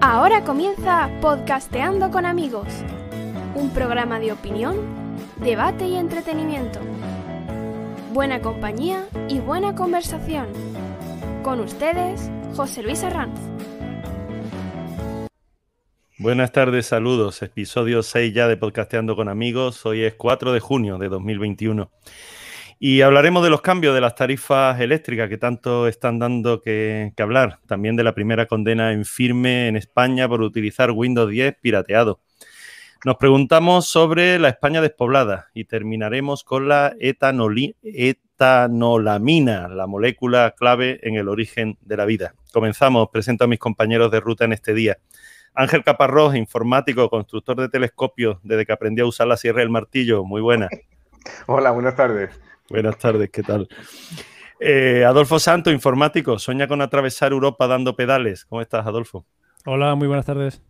[0.00, 2.68] Ahora comienza Podcasteando con amigos,
[3.54, 4.76] un programa de opinión,
[5.36, 6.80] debate y entretenimiento.
[8.12, 10.46] Buena compañía y buena conversación.
[11.42, 13.38] Con ustedes, José Luis Arranz.
[16.18, 17.42] Buenas tardes, saludos.
[17.42, 19.84] Episodio 6 ya de Podcasteando con amigos.
[19.84, 21.90] Hoy es 4 de junio de 2021.
[22.78, 27.58] Y hablaremos de los cambios de las tarifas eléctricas que tanto están dando que, hablar.
[27.66, 32.20] También de la primera condena en firme en España por utilizar Windows 10 pirateado.
[33.04, 41.14] Nos preguntamos sobre la España despoblada y terminaremos con la etanolamina, la molécula clave en
[41.14, 42.34] el origen de la vida.
[42.52, 43.08] Comenzamos.
[43.10, 44.98] Presento a mis compañeros de ruta en este día.
[45.54, 49.70] Ángel Caparrós, informático, constructor de telescopios, desde que aprendió a usar la sierra y el
[49.70, 50.24] martillo.
[50.24, 50.68] Muy buena.
[51.46, 52.38] Hola, buenas tardes.
[52.68, 53.68] Buenas tardes, ¿qué tal?
[54.58, 58.44] Eh, Adolfo Santo, informático, sueña con atravesar Europa dando pedales.
[58.44, 59.24] ¿Cómo estás, Adolfo?
[59.64, 60.62] Hola, muy buenas tardes.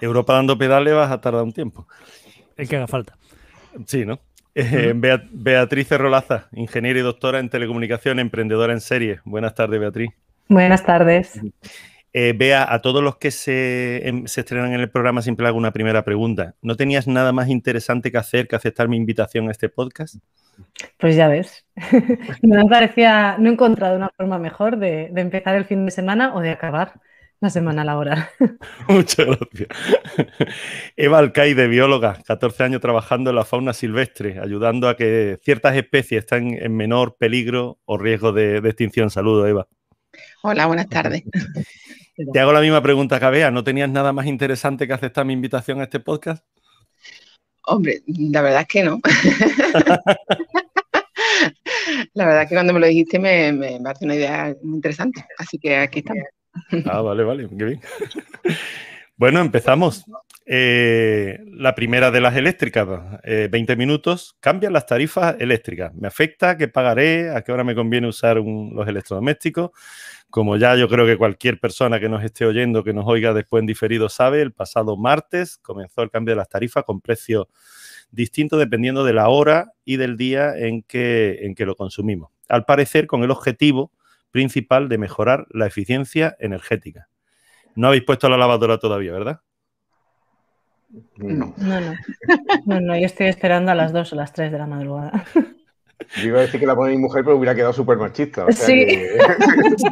[0.00, 1.86] Europa dando pedales vas a tardar un tiempo.
[2.56, 3.16] El que haga falta.
[3.86, 4.18] Sí, ¿no?
[4.54, 9.20] Eh, Beat Beatriz Rolaza, ingeniera y doctora en telecomunicación, emprendedora en serie.
[9.24, 10.10] Buenas tardes, Beatriz.
[10.48, 11.40] Buenas tardes.
[12.14, 15.56] Eh, Bea, a todos los que se, em, se, estrenan en el programa siempre hago
[15.56, 16.54] una primera pregunta.
[16.60, 20.16] ¿No tenías nada más interesante que hacer que aceptar mi invitación a este podcast?
[20.98, 21.66] Pues ya ves.
[22.42, 26.34] me parecía, no he encontrado una forma mejor de, de, empezar el fin de semana
[26.34, 27.00] o de acabar
[27.40, 28.28] la semana laboral.
[28.88, 29.68] Muchas gracias.
[30.96, 36.24] Eva Alcaide, bióloga, 14 años trabajando en la fauna silvestre, ayudando a que ciertas especies
[36.24, 39.08] estén en menor peligro o riesgo de, de extinción.
[39.08, 39.66] Saludos, Eva.
[40.42, 41.24] Hola, buenas tardes.
[42.14, 43.50] Te hago la misma pregunta que Bea.
[43.50, 46.44] ¿No tenías nada más interesante que aceptar mi invitación a este podcast?
[47.66, 49.00] Hombre, la verdad es que no.
[52.14, 55.24] la verdad es que cuando me lo dijiste me, me parece una idea muy interesante.
[55.38, 56.24] Así que aquí estamos.
[56.84, 57.80] Ah, vale, vale, qué bien.
[59.22, 60.04] Bueno, empezamos.
[60.46, 62.88] Eh, la primera de las eléctricas,
[63.22, 65.94] eh, 20 minutos, cambian las tarifas eléctricas.
[65.94, 66.56] ¿Me afecta?
[66.56, 67.30] ¿Qué pagaré?
[67.30, 69.70] ¿A qué hora me conviene usar un, los electrodomésticos?
[70.28, 73.60] Como ya yo creo que cualquier persona que nos esté oyendo, que nos oiga después
[73.60, 77.46] en diferido, sabe, el pasado martes comenzó el cambio de las tarifas con precios
[78.10, 82.32] distintos dependiendo de la hora y del día en que, en que lo consumimos.
[82.48, 83.92] Al parecer, con el objetivo
[84.32, 87.08] principal de mejorar la eficiencia energética.
[87.74, 89.40] No habéis puesto la lavadora todavía, ¿verdad?
[91.16, 91.54] No.
[91.56, 91.94] No, no.
[92.66, 95.24] No, no, yo estoy esperando a las 2 o las 3 de la madrugada.
[96.16, 98.44] Yo iba a decir que la pone mi mujer, pero hubiera quedado súper machista.
[98.44, 98.86] O sea sí.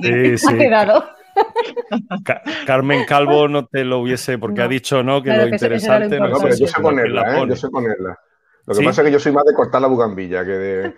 [0.02, 0.36] Que...
[0.36, 0.54] sí, sí.
[0.54, 1.04] Ha quedado.
[2.24, 4.64] Ca Carmen Calvo no te lo hubiese, porque No.
[4.64, 7.38] ha dicho no, que Claro, lo que interesante lo No, pero yo sé la ponerla,
[7.38, 7.46] ¿eh?
[7.48, 8.18] Yo sé ponerla.
[8.66, 8.84] Lo que ¿Sí?
[8.84, 10.94] pasa es que yo soy más de cortar la bugambilla que de...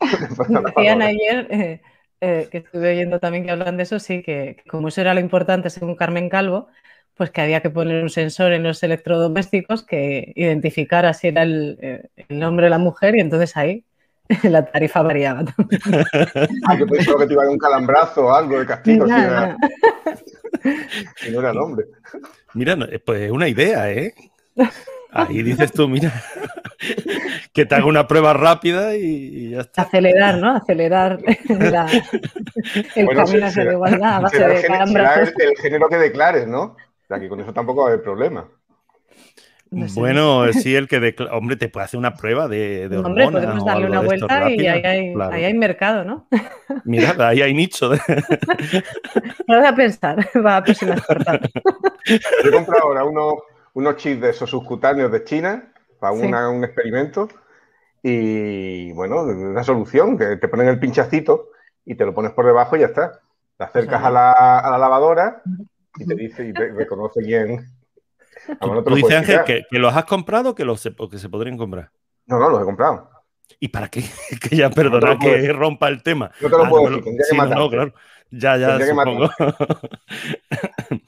[0.76, 1.82] Decían ayer eh,
[2.20, 5.20] eh, que estuve oyendo también que hablan de eso, sí, que, como eso era lo
[5.20, 6.68] importante según Carmen Calvo,
[7.14, 11.78] pues que había que poner un sensor en los electrodomésticos que identificara si era el,
[11.82, 13.84] eh, el hombre o la mujer y entonces ahí
[14.44, 15.80] la tarifa variaba también.
[16.66, 19.12] Ah, yo pensaba que te iba a dar un calambrazo o algo de castigo si,
[19.12, 19.56] era-
[21.32, 21.86] no era el hombre.
[22.54, 24.14] Mira, no, pues es una idea, ¿eh?
[25.12, 26.12] Ahí dices tú, mira,
[27.52, 29.82] que te haga una prueba rápida y, y ya está.
[29.82, 30.56] Acelerar, ¿no?
[30.56, 31.86] Acelerar la-
[32.94, 36.46] el Bueno, camino hacia la igualdad a base Será, de el- el género que declares,
[36.46, 36.62] ¿no?
[36.62, 36.76] O
[37.08, 38.46] sea, que con eso tampoco va a haber problema.
[39.72, 40.00] No sé.
[40.00, 43.44] Bueno, sí, el que decla- hombre, te puede hacer una prueba de, de Hombre, hormonas
[43.46, 45.32] podemos darle una vuelta y ahí hay, claro.
[45.32, 46.26] ahí hay mercado, ¿no?
[46.84, 47.88] Mira, ahí hay nicho.
[47.88, 48.00] de-
[49.46, 50.96] Lo voy a pensar para la próxima.
[52.06, 53.34] Yo he comprado ahora unos,
[53.74, 56.26] unos chips de esos subcutáneos de China para Sí.
[56.26, 57.28] una- un experimento
[58.02, 61.48] y, bueno, una solución, que te ponen el pinchacito
[61.84, 63.20] y te lo pones por debajo y ya está.
[63.58, 65.42] Te acercas a la, a la lavadora
[65.98, 67.66] y te dice y te reconoce quién.
[68.60, 71.18] No te Tú dices, puedes Ángel, que, que los has comprado o que, los que
[71.18, 71.90] se podrían comprar.
[72.26, 73.10] No, no, los he comprado.
[73.58, 74.02] ¿Y para qué?
[74.40, 75.52] que ya, perdona No que decir.
[75.56, 76.30] rompa el tema.
[76.40, 77.70] No te lo Ah, puedo me decir, tendría que sí, no, no, matarte.
[77.76, 77.94] claro.
[78.30, 79.30] Ya, ya, Tendría que supongo.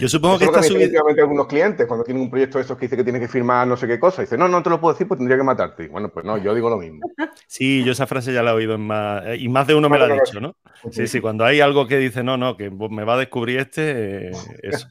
[0.00, 0.84] Yo supongo que Eso que subida...
[0.86, 3.66] últimamente algunos clientes cuando tienen un proyecto de esos que dice que tiene que firmar
[3.66, 4.22] no sé qué cosa.
[4.22, 5.84] Dice, no, no te lo puedo decir porque tendría que matarte.
[5.84, 7.00] Y bueno, pues no, yo digo lo mismo.
[7.46, 9.22] Sí, yo esa frase ya la he oído en más...
[9.38, 10.56] Y más de uno me la ha dicho, ¿no?
[10.90, 14.28] Sí, sí, cuando hay algo que dice, no, no, que me va a descubrir este,
[14.28, 14.32] eh,
[14.62, 14.88] eso.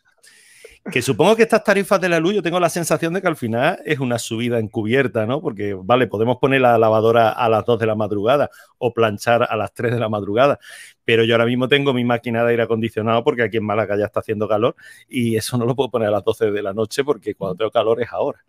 [0.92, 3.36] Que supongo que estas tarifas de la luz, yo tengo la sensación de que al
[3.36, 5.42] final es una subida encubierta, ¿no?
[5.42, 9.56] Porque, vale, podemos poner la lavadora a las 2 de la madrugada o planchar a
[9.56, 10.60] las 3 de la madrugada,
[11.06, 14.06] pero yo ahora mismo tengo mi máquina de aire acondicionado porque aquí en Málaga ya
[14.06, 14.76] está haciendo calor
[15.08, 17.72] y eso no lo puedo poner a las 12 de la noche porque cuando tengo
[17.72, 18.44] calor es ahora.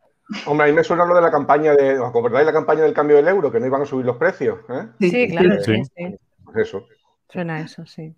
[0.47, 1.99] Hombre, a mí me suena lo de la campaña de.
[1.99, 3.51] ¿Os acordáis la campaña del cambio del euro?
[3.51, 4.61] Que no iban a subir los precios.
[4.69, 4.87] ¿eh?
[5.01, 6.17] Sí, claro, sí, Sí.
[6.45, 6.87] Pues eso.
[7.29, 8.15] Suena eso, sí.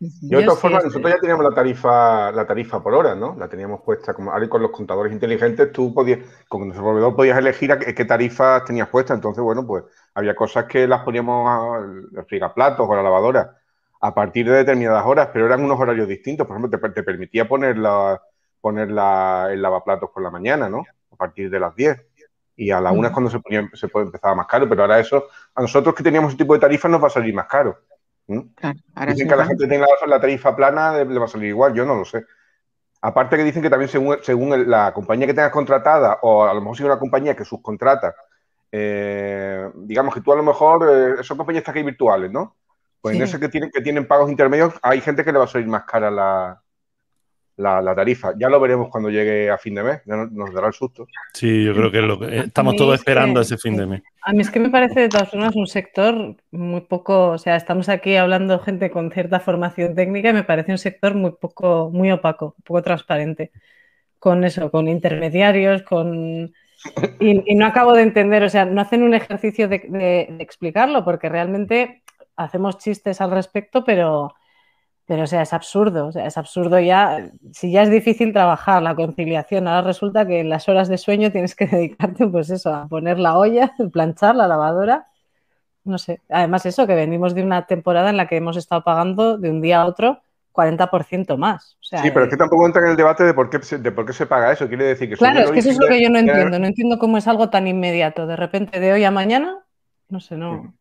[0.00, 0.88] De Yo todas sí, formas, sí.
[0.88, 3.34] nosotros ya teníamos la tarifa, la tarifa por hora, ¿no?
[3.36, 7.36] La teníamos puesta como ahora con los contadores inteligentes, tú podías, con el proveedor podías
[7.38, 9.14] elegir a qué, qué tarifas tenías puesta.
[9.14, 9.84] Entonces, bueno, pues
[10.14, 13.56] había cosas que las poníamos al frigaplatos o a la lavadora
[14.00, 16.46] a partir de determinadas horas, pero eran unos horarios distintos.
[16.46, 18.22] Por ejemplo, te, te permitía poner, la,
[18.60, 20.84] poner la, el lavaplatos por la mañana, ¿no?
[21.10, 22.00] A partir de las 10.
[22.54, 25.26] Y a la una es cuando se, ponía, se empezaba más caro, pero ahora eso,
[25.54, 27.78] a nosotros que teníamos ese tipo de tarifas nos va a salir más caro.
[28.28, 28.40] ¿Mm?
[28.54, 31.28] Claro, ahora Dicen sí, que a la gente tenga la, tarifa plana le, va a
[31.28, 32.24] salir igual, yo no lo sé.
[33.00, 36.60] Aparte que dicen que también según, según la compañía que tengas contratada, o a lo
[36.60, 38.14] mejor si una compañía que subcontrata,
[38.70, 42.56] eh, digamos que tú a lo mejor, eh, son compañías que hay virtuales, ¿no?
[43.00, 45.48] Pues en ese que tienen, que tienen pagos intermedios, hay gente que le va a
[45.48, 46.60] salir más cara la,
[47.58, 48.32] la, la tarifa.
[48.38, 51.06] Ya lo veremos cuando llegue a fin de mes, ya nos, nos dará el susto.
[51.34, 53.76] Sí, yo creo que es lo que eh, estamos todos es que- esperando ese fin
[53.76, 54.02] de mes.
[54.22, 57.56] A mí es que me parece de todas formas un sector muy poco, o sea,
[57.56, 61.90] estamos aquí hablando gente con cierta formación técnica y me parece un sector muy poco,
[61.92, 63.50] muy opaco, poco transparente.
[64.18, 66.52] Con eso, con intermediarios, con...
[67.20, 70.42] Y, y no acabo de entender, o sea, no hacen un ejercicio de, de- de
[70.42, 72.02] explicarlo porque realmente
[72.36, 74.32] hacemos chistes al respecto, pero,
[75.08, 78.82] pero, o sea, es absurdo, o sea, es absurdo ya, si ya es difícil trabajar
[78.82, 82.74] la conciliación, ahora resulta que en las horas de sueño tienes que dedicarte, pues eso,
[82.74, 85.08] a poner la olla, planchar la lavadora,
[85.84, 86.20] no sé.
[86.28, 89.62] Además eso, que venimos de una temporada en la que hemos estado pagando de un
[89.62, 90.20] día a otro
[90.52, 91.76] 40% más.
[91.80, 93.62] O sea, Sí, pero es eh, que tampoco entra en el debate de por qué,
[93.62, 94.68] se- de por qué se paga eso.
[94.68, 96.58] Quiere decir que Claro, es que eso es lo que yo no entiendo.
[96.58, 98.26] No entiendo cómo es algo tan inmediato.
[98.26, 99.64] De repente, de hoy a mañana,
[100.08, 100.74] no sé, no.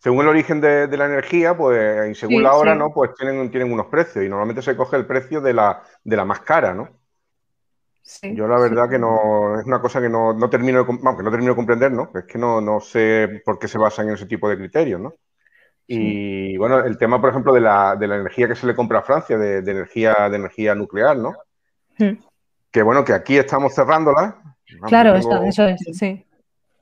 [0.00, 2.78] Según el origen de, de la energía, pues, y según Sí, la hora, sí.
[2.78, 2.90] ¿no?
[2.92, 4.24] Pues tienen, tienen unos precios.
[4.24, 6.88] Y normalmente se coge el precio de la, de la más cara, ¿no?
[8.02, 11.16] Sí, Yo la verdad que no, es una cosa que no, no termino de, vamos,
[11.16, 12.10] que no termino de comprender, ¿no?
[12.14, 15.14] Es que no, no sé por qué se basan en ese tipo de criterios, ¿no?
[15.86, 19.00] Y bueno, el tema, por ejemplo, de la, de la energía que se le compra
[19.00, 21.34] a Francia, de, de energía, de energía nuclear, ¿no?
[21.98, 22.16] Hmm.
[22.70, 24.40] Que bueno, que aquí estamos cerrándola.
[24.74, 26.24] Vamos, Claro, tengo- eso, eso es, sí.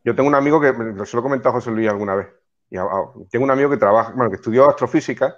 [0.04, 0.72] Yo tengo un amigo que,
[1.06, 2.28] se lo he comentado a José Luis alguna vez.
[2.70, 5.36] Y a- a- tengo un amigo que trabaja, bueno, que estudió astrofísica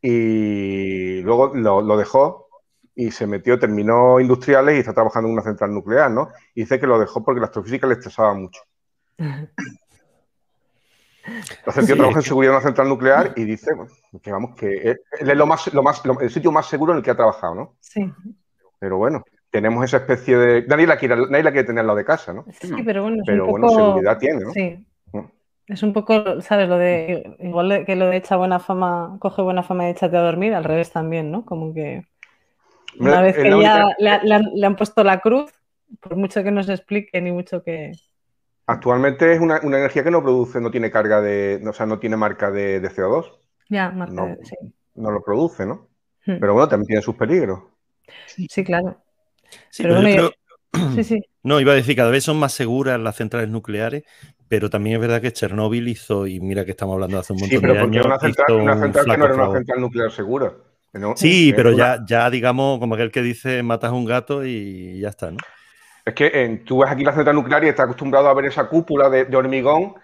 [0.00, 2.48] y luego lo, lo dejó
[2.94, 6.28] y se metió, terminó industriales y está trabajando en una central nuclear, ¿no?
[6.54, 8.60] Y dice que lo dejó porque la astrofísica le estresaba mucho.
[11.26, 13.90] Entonces el tío Sí, trabaja es en seguridad de una central nuclear y dice bueno,
[14.22, 17.04] que vamos, que es lo más, lo más, lo- el sitio más seguro en el
[17.04, 17.76] que ha trabajado, ¿no?
[17.80, 18.10] Sí,
[18.78, 20.66] Pero bueno, tenemos esa especie de.
[20.66, 22.44] Nadie la quiere, nadie la quiere tener al lado de casa, ¿no?
[22.60, 24.52] sí, pero bueno, Pero un bueno, seguridad tiene, ¿no?
[24.52, 24.86] Sí.
[25.70, 26.68] Es un poco, ¿sabes?
[26.68, 30.22] Lo de, igual que lo de echa buena fama, coge buena fama y échate a
[30.22, 31.44] dormir, al revés también, ¿no?
[31.44, 32.04] Como que
[32.98, 35.52] una vez que ya única- le, ha- le han, le han puesto la cruz,
[36.00, 37.92] por mucho que nos explique, ni mucho que...
[38.66, 41.60] Actualmente es una, una energía que no produce, no tiene carga de.
[41.68, 43.40] O sea, no tiene marca de, de CO2.
[43.68, 44.26] Ya, marca No.
[44.26, 44.54] de- sí.
[44.94, 45.88] No lo produce, ¿no?
[46.26, 46.38] Hmm.
[46.38, 47.60] Pero bueno, también tiene sus peligros.
[48.26, 48.96] Sí, claro.
[49.70, 50.39] Sí, Pero pero yo bueno, creo-
[50.94, 51.20] Sí, sí.
[51.42, 54.04] No, iba a decir, cada vez son más seguras las centrales nucleares,
[54.48, 57.38] pero también es verdad que Chernóbil hizo, y mira que estamos hablando de hace un
[57.40, 59.56] montón Sí, pero de años, una central, hizo una un que no era una favor.
[59.58, 60.52] central nuclear segura.
[60.92, 64.04] no- Sí, es pero una- ya, ya digamos, como aquel que dice, matas a un
[64.04, 65.38] gato y ya está, ¿no?
[66.04, 68.68] Es que eh, tú ves aquí la central nuclear y estás acostumbrado a ver esa
[68.68, 69.94] cúpula de, de hormigón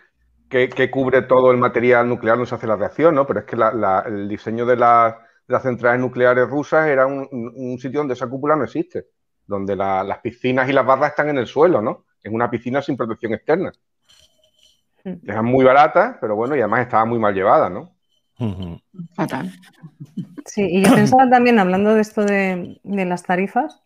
[0.48, 3.26] que, que cubre todo el material nuclear donde se hace la reacción, ¿no?
[3.26, 7.06] Pero es que la- la- el diseño de, la- de las centrales nucleares rusas era
[7.06, 9.06] un, un- un sitio donde esa cúpula no existe,
[9.46, 12.04] donde la- las piscinas y las barras están en el suelo, ¿no?
[12.22, 13.72] Es una piscina sin protección externa.
[15.04, 15.30] Mm.
[15.30, 17.90] Eran muy baratas, pero bueno, y además estaba muy mal llevada, ¿no?
[19.14, 19.50] Fatal.
[20.44, 23.82] Sí, y yo pensaba también, hablando de esto de, de las tarifas,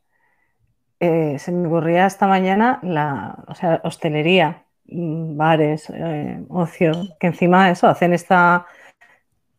[0.98, 7.66] eh, se me ocurría esta mañana la, o sea, hostelería, bares, eh, ocio, que encima
[7.66, 8.66] de eso hacen esta,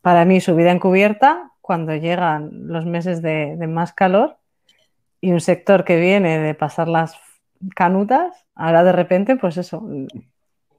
[0.01, 4.38] para mí, subida encubierta cuando llegan los meses de, de más calor
[5.21, 7.15] y un sector que viene de pasar las
[7.75, 9.83] canutas, ahora de repente, pues eso,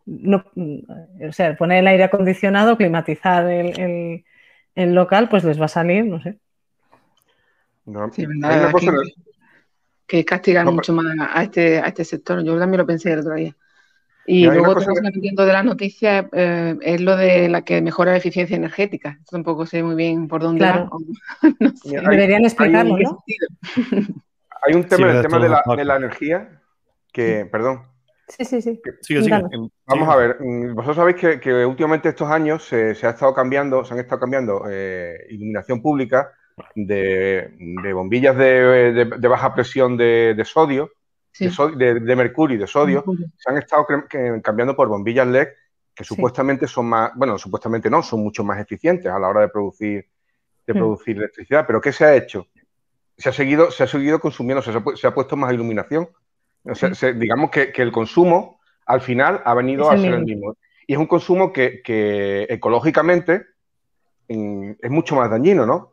[0.04, 4.24] no, o sea, poner el aire acondicionado, climatizar el, el-
[4.74, 6.38] el local, pues les va a salir, no sé.
[7.84, 8.98] No, Sí, hay verdad, una aquí- cosa,
[10.06, 12.42] que castigan No, mucho más a este, a este sector.
[12.44, 13.54] Yo también lo pensé el otro día.
[14.26, 17.62] Y luego otra cosa que- que entiendo de la noticia eh, es lo de la
[17.62, 19.18] que mejora la eficiencia energética.
[19.30, 20.84] Tampoco sé muy bien por dónde Claro.
[20.84, 20.96] va.
[20.96, 21.00] o-
[21.60, 21.88] no sé.
[21.90, 24.22] Mira, hay- Deberían explicarlo, ¿En qué ¿no?
[24.62, 26.60] Hay un tema, Sí, el tema de la, de la energía
[27.12, 27.86] que, perdón,
[28.28, 28.80] Sí, sí, sí.
[29.02, 29.40] Sigue, sigue.
[29.40, 29.70] Cuéntanos.
[29.84, 30.12] Vamos Sigue.
[30.12, 33.84] a ver, mm, vosotros sabéis que, que últimamente estos años se, se ha estado cambiando,
[33.84, 36.32] se han estado cambiando eh, iluminación pública
[36.74, 40.90] de, de bombillas de, de- de baja presión de, de sodio
[41.76, 43.04] de, mercurio y de sodio
[43.36, 43.86] se han estado
[44.42, 45.48] cambiando por bombillas LED
[45.94, 49.48] que supuestamente son más, bueno, supuestamente no, son mucho más eficientes a la hora de
[49.48, 50.06] producir,
[50.66, 51.66] de producir electricidad.
[51.66, 52.46] Pero ¿qué se ha hecho?
[53.16, 56.08] Se ha seguido, se ha seguido consumiendo, se ha, puesto más iluminación.
[57.16, 60.56] digamos que, el consumo al final ha venido a ser el mismo.
[60.86, 61.82] Y es un consumo que,
[62.48, 63.46] ecológicamente
[64.28, 65.92] es mucho más dañino, ¿no?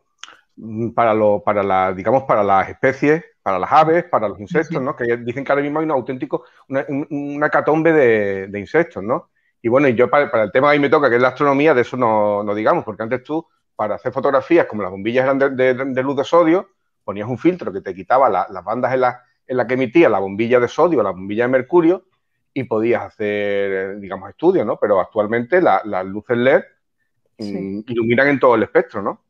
[0.62, 4.82] Mm, para, lo, para, la, digamos, para las especies, para las aves, para los insectos,
[4.82, 4.96] ¿no?
[4.96, 9.30] Que dicen que ahora mismo hay un auténtico, una, catombe de, insectos, ¿no?
[9.62, 11.74] Y bueno, y yo para, el tema que ahí me toca, que es la astronomía,
[11.74, 13.46] de eso no, digamos, porque antes tú,
[13.76, 16.70] para hacer fotografías, como las bombillas eran de, luz de sodio,
[17.10, 20.20] ponías un filtro que te quitaba las bandas en la, en la que emitía la
[20.20, 22.06] bombilla de sodio, la bombilla de mercurio,
[22.54, 24.78] y podías hacer, digamos, estudios, ¿no?
[24.78, 26.62] Pero actualmente las luces LED
[27.40, 29.24] mm, iluminan en todo el espectro, ¿no?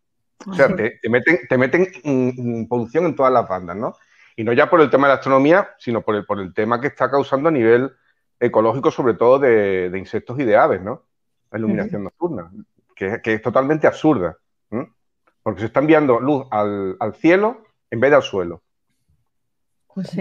[0.46, 3.96] O sea, te, meten, te meten en, polución en todas las bandas, ¿no?
[4.36, 6.82] Y no ya por el tema de la astronomía, sino por el, por el tema
[6.82, 7.94] que está causando a nivel
[8.42, 11.06] ecológico, sobre todo de, insectos y de aves, ¿no?
[11.50, 12.52] La iluminación nocturna,
[12.94, 14.38] que, es totalmente absurda,
[15.44, 18.64] porque se está enviando luz al, al cielo en vez de al suelo.
[19.94, 20.12] Pues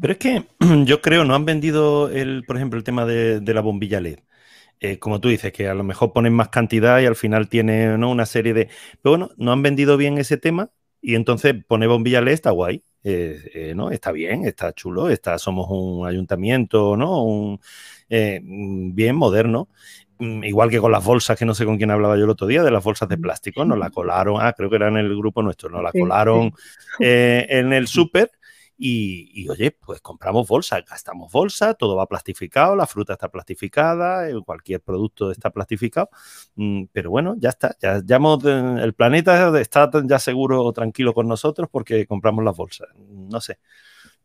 [0.00, 0.44] Pero es que
[0.86, 4.20] yo creo, no han vendido, el, por ejemplo, el tema de, la bombilla LED.
[4.80, 7.94] Eh, como tú dices, que a lo mejor ponen más cantidad y al final tiene
[7.94, 8.68] una serie de...
[9.02, 10.70] Pero bueno, no han vendido bien ese tema
[11.00, 12.82] y entonces pone bombilla LED está guay.
[13.06, 13.90] Eh, eh, ¿no?
[13.90, 17.22] Está bien, está chulo, está, somos un ayuntamiento, ¿no?
[17.22, 17.60] Un,
[18.94, 19.68] bien moderno.
[20.18, 22.46] Mm, igual que con las bolsas, que no sé con quién hablaba yo el otro
[22.46, 25.16] día, de las bolsas de plástico, nos la colaron, ah, creo que era en el
[25.16, 26.52] grupo nuestro, nos la colaron
[26.98, 28.30] en el súper
[28.76, 34.34] y, oye, pues compramos bolsa, gastamos bolsa, todo va plastificado, la fruta está plastificada, eh,
[34.44, 36.10] cualquier producto está plastificado,
[36.56, 41.28] mm, pero bueno, ya está, ya, hemos, el planeta está ya seguro o tranquilo con
[41.28, 43.58] nosotros porque compramos las bolsas, no sé.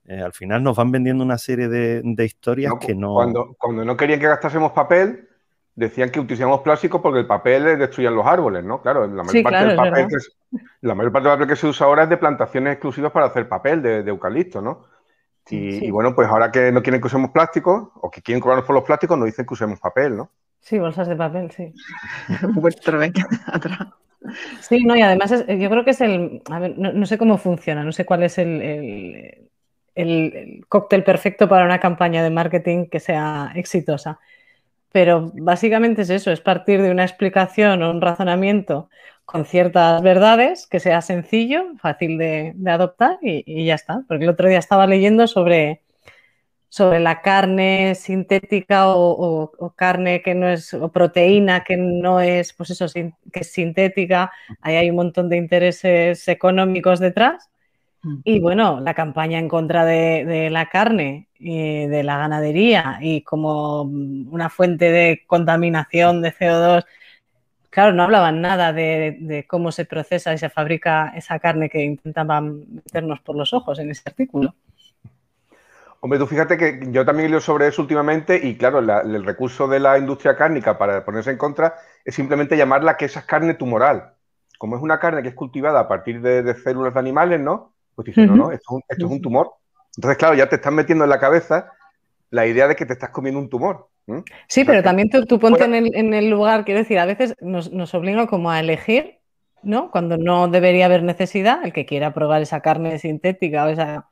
[0.05, 3.13] Eh, al final nos van vendiendo una serie de, historias que no...
[3.13, 5.28] Cuando, cuando no querían que gastásemos papel,
[5.79, 8.81] decían que utilizamos plástico porque el papel destruía los árboles, ¿no?
[8.81, 11.87] Claro, la mayor, parte, del papel que, la mayor parte del papel que se usa
[11.87, 14.85] ahora es de plantaciones exclusivas para hacer papel de, eucalipto, ¿no?
[15.49, 18.75] Y, bueno, pues ahora que no quieren que usemos plástico o que quieren cobrarnos por
[18.75, 20.29] los plásticos, nos dicen que usemos papel, ¿no?
[20.59, 21.73] Sí, bolsas de papel, sí.
[23.47, 23.87] atrás.
[24.59, 26.43] Sí, no, y además yo creo que es el.
[26.51, 29.49] A ver, no, sé cómo funciona, no sé cuál es el,
[29.95, 34.19] el cóctel perfecto para una campaña de marketing que sea exitosa
[34.91, 38.89] pero básicamente es eso, es partir de una explicación o un razonamiento
[39.25, 44.03] con ciertas verdades, que sea sencillo, fácil de, adoptar y, ya está.
[44.07, 45.83] Porque el otro día estaba leyendo sobre,
[46.69, 52.71] sobre la carne sintética o, carne que no es, o proteína que no es, pues
[52.71, 54.31] eso, que es sintética.
[54.61, 57.51] Ahí hay un montón de intereses económicos detrás.
[58.03, 58.19] Mm.
[58.23, 63.81] Y bueno, la campaña en contra de, la carne y de la ganadería y como
[63.81, 66.85] una fuente de contaminación de CO2,
[67.69, 72.65] claro, no hablaban nada de, cómo se procesa y se fabrica esa carne que intentaban
[72.73, 74.53] meternos por los ojos en ese artículo.
[76.01, 79.81] Hombre, tú fíjate que yo también leído sobre eso últimamente y claro, el recurso de
[79.81, 81.75] la industria cárnica para ponerse en contra
[82.05, 84.13] es simplemente llamarla que esa es carne tumoral.
[84.57, 87.73] Como es una carne que es cultivada a partir de células de animales, ¿no?
[87.99, 89.51] Pues dices, no, no, esto, es un tumor.
[89.97, 91.69] Entonces, claro, ya te están metiendo en la cabeza
[92.29, 93.89] la idea de que te estás comiendo un tumor.
[94.47, 98.25] Sí, pero también tú, ponte en, el, lugar, quiero decir, a veces nos, nos obliga
[98.27, 99.19] como a elegir,
[99.63, 99.91] ¿no?
[99.91, 104.07] Cuando no debería haber necesidad, el que quiera probar esa carne sintética o esa...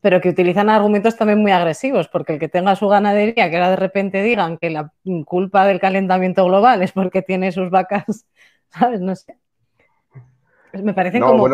[0.00, 3.68] Pero que utilizan argumentos también muy agresivos, porque el que tenga su ganadería, que ahora
[3.68, 4.90] de repente digan que la
[5.26, 8.24] culpa del calentamiento global es porque tiene sus vacas,
[8.70, 9.02] ¿sabes?
[9.02, 9.36] No sé.
[10.72, 11.48] Me parece como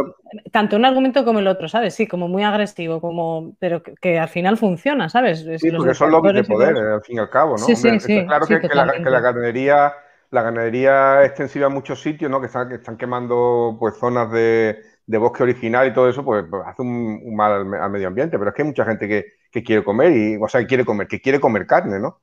[0.50, 1.94] tanto un argumento como el otro, ¿sabes?
[1.94, 5.47] Sí, como muy agresivo, como pero que, al final funciona, ¿sabes?
[5.59, 7.59] Sí, porque son lobbies de poder, al fin y al cabo, ¿no?
[7.59, 9.92] Sí, sí, sí, claro que, la, ganadería,
[10.30, 12.40] la ganadería extensiva en muchos sitios, ¿no?
[12.40, 16.62] Que están, que están quemando pues zonas de, bosque original y todo eso, pues, pues
[16.66, 18.37] hace un, mal al, medio ambiente.
[18.38, 21.06] Pero es que hay mucha gente que, quiere comer, y, o sea, que quiere comer,
[21.06, 22.21] que quiere comer carne, ¿no?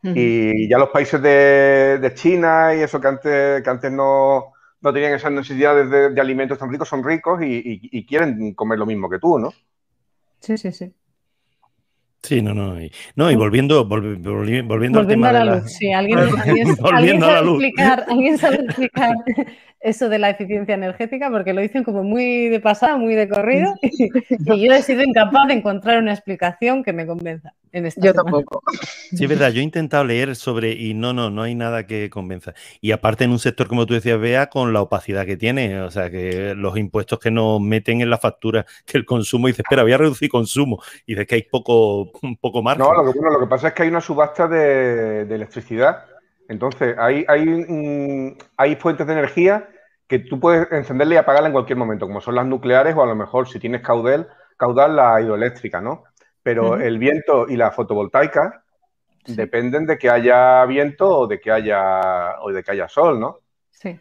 [0.00, 4.92] Y ya los países de, de China y eso que antes, que antes no no
[4.92, 9.18] tenían esas necesidades de, alimentos tan ricos, son ricos y, quieren comer lo mismo que
[9.18, 9.52] tú, ¿no?
[10.40, 10.92] Sí, sí, sí.
[12.22, 12.80] Sí, no, no.
[12.80, 15.72] Y, no, y volviendo, volviendo, al tema a la, luz.
[15.72, 16.18] Sí, alguien,
[16.76, 19.14] sabe Explicar, alguien sabe explicar
[19.80, 23.74] eso de la eficiencia energética porque lo dicen como muy de pasada, muy de corrido
[23.82, 27.54] y, yo he sido incapaz de encontrar una explicación que me convenza.
[27.70, 28.62] En esta yo tampoco.
[29.10, 32.08] Sí, es verdad, yo he intentado leer sobre y no, no, no hay nada que
[32.08, 32.54] convenza.
[32.80, 35.90] Y aparte en un sector, como tú decías, vea, con la opacidad que tiene, o
[35.90, 39.82] sea, que los impuestos que nos meten en la factura, que el consumo, dice, espera,
[39.82, 42.86] voy a reducir consumo, y dice que hay poco, un poco margen.
[42.86, 46.06] No, lo que, lo que pasa es que hay una subasta de, de electricidad
[46.48, 49.68] entonces, hay, hay, hay fuentes de energía
[50.06, 53.06] que tú puedes encenderla y apagarla en cualquier momento, como son las nucleares o a
[53.06, 56.04] lo mejor si tienes caudal, caudal la hidroeléctrica, ¿no?
[56.42, 58.64] Pero el viento y la fotovoltaica
[59.26, 63.40] dependen de que haya viento o de que haya, o de que haya sol, ¿no?
[63.70, 64.00] Sí.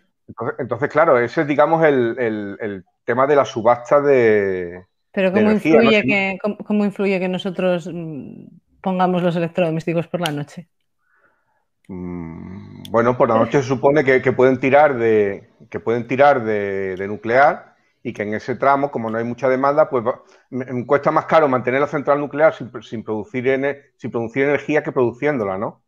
[0.58, 4.86] Entonces, claro, ese es, digamos, el, tema de la subasta de.
[5.12, 8.46] Pero ¿cómo, influye que, cómo influye que nosotros mm,
[8.82, 10.70] pongamos los electrodomésticos por la noche?
[11.88, 17.06] Mm, bueno, por la noche se supone que, pueden tirar de que pueden tirar de,
[17.08, 20.04] nuclear y que en ese tramo, como no hay mucha demanda, pues
[20.86, 25.82] cuesta más caro mantener la central nuclear sin, producir, sin producir energía que produciéndola, ¿no?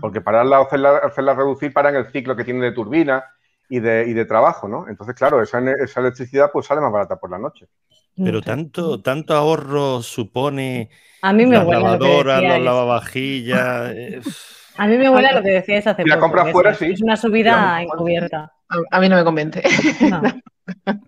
[0.00, 3.24] Porque pararla o hacerla, hacerla reducir para en el ciclo que tiene de turbina
[3.68, 4.88] y de, de trabajo, ¿no?
[4.88, 7.68] Entonces, claro, esa, esa, electricidad pues sale más barata por la noche.
[8.16, 10.90] Pero tanto, tanto ahorro supone
[11.22, 13.94] a mí me las lavadoras, los lavavajillas.
[14.78, 16.08] A mí me huele lo que decías hace poco.
[16.08, 16.86] la compras fuera, sí.
[16.92, 18.52] Es una subida encubierta.
[18.90, 19.62] A, mí no me convence.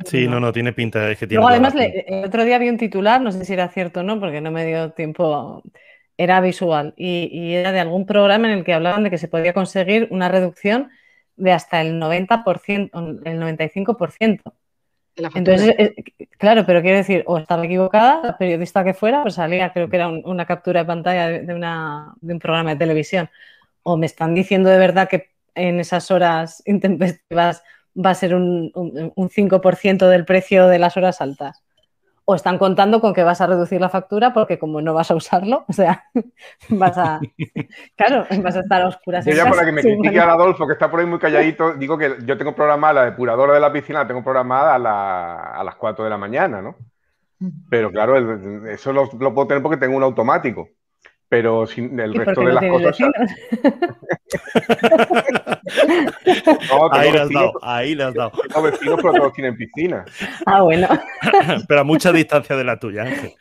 [0.04, 1.10] Sí, no, no, tiene pinta.
[1.10, 3.68] Es que tiene Luego, además, el otro día vi un titular, no sé si era
[3.68, 5.62] cierto o no, porque no me dio tiempo.
[6.16, 9.52] Era visual y, era de algún programa en el que hablaban de que se podía
[9.52, 10.90] conseguir una reducción
[11.37, 14.40] de hasta el 90%, el 95%.
[15.34, 15.94] Entonces, eh,
[16.38, 19.96] claro, pero quiero decir, o estaba equivocada, la periodista que fuera, pues salía, creo que
[19.96, 23.28] era una captura de pantalla de, una, de un programa de televisión
[23.88, 27.62] o me están diciendo de verdad que en esas horas intempestivas
[27.97, 31.64] va a ser un, 5% del precio de las horas altas.
[32.30, 35.14] O están contando con que vas a reducir la factura porque como no vas a
[35.14, 36.04] usarlo, o sea,
[36.68, 37.21] vas a...
[37.97, 39.25] Claro, vas a estar a oscuras.
[39.25, 41.97] Yo ya para que me critique a Adolfo, que está por ahí muy calladito, digo
[41.97, 46.04] que yo tengo programada la depuradora de la piscina, la tengo programada a, las 4
[46.04, 46.76] de la mañana, ¿no?
[47.71, 48.18] Pero claro,
[48.68, 50.68] eso lo, lo puedo tener porque tengo un automático
[51.28, 52.99] pero sin el resto de las cosas.
[56.92, 58.32] ahí le has dado, ahí le has dado.
[58.49, 60.05] Tengo vecinos, pero todos tienen piscina.
[60.46, 60.88] Ah, bueno.
[61.68, 63.35] pero a mucha distancia de la tuya, Ángel.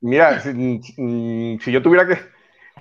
[0.00, 0.80] mira, si,
[1.66, 2.16] yo tuviera que.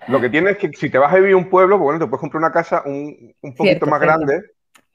[0.07, 2.07] Lo que tienes es que si te vas a vivir un pueblo, pues bueno, te
[2.07, 4.43] puedes comprar una casa un, un poquito más grande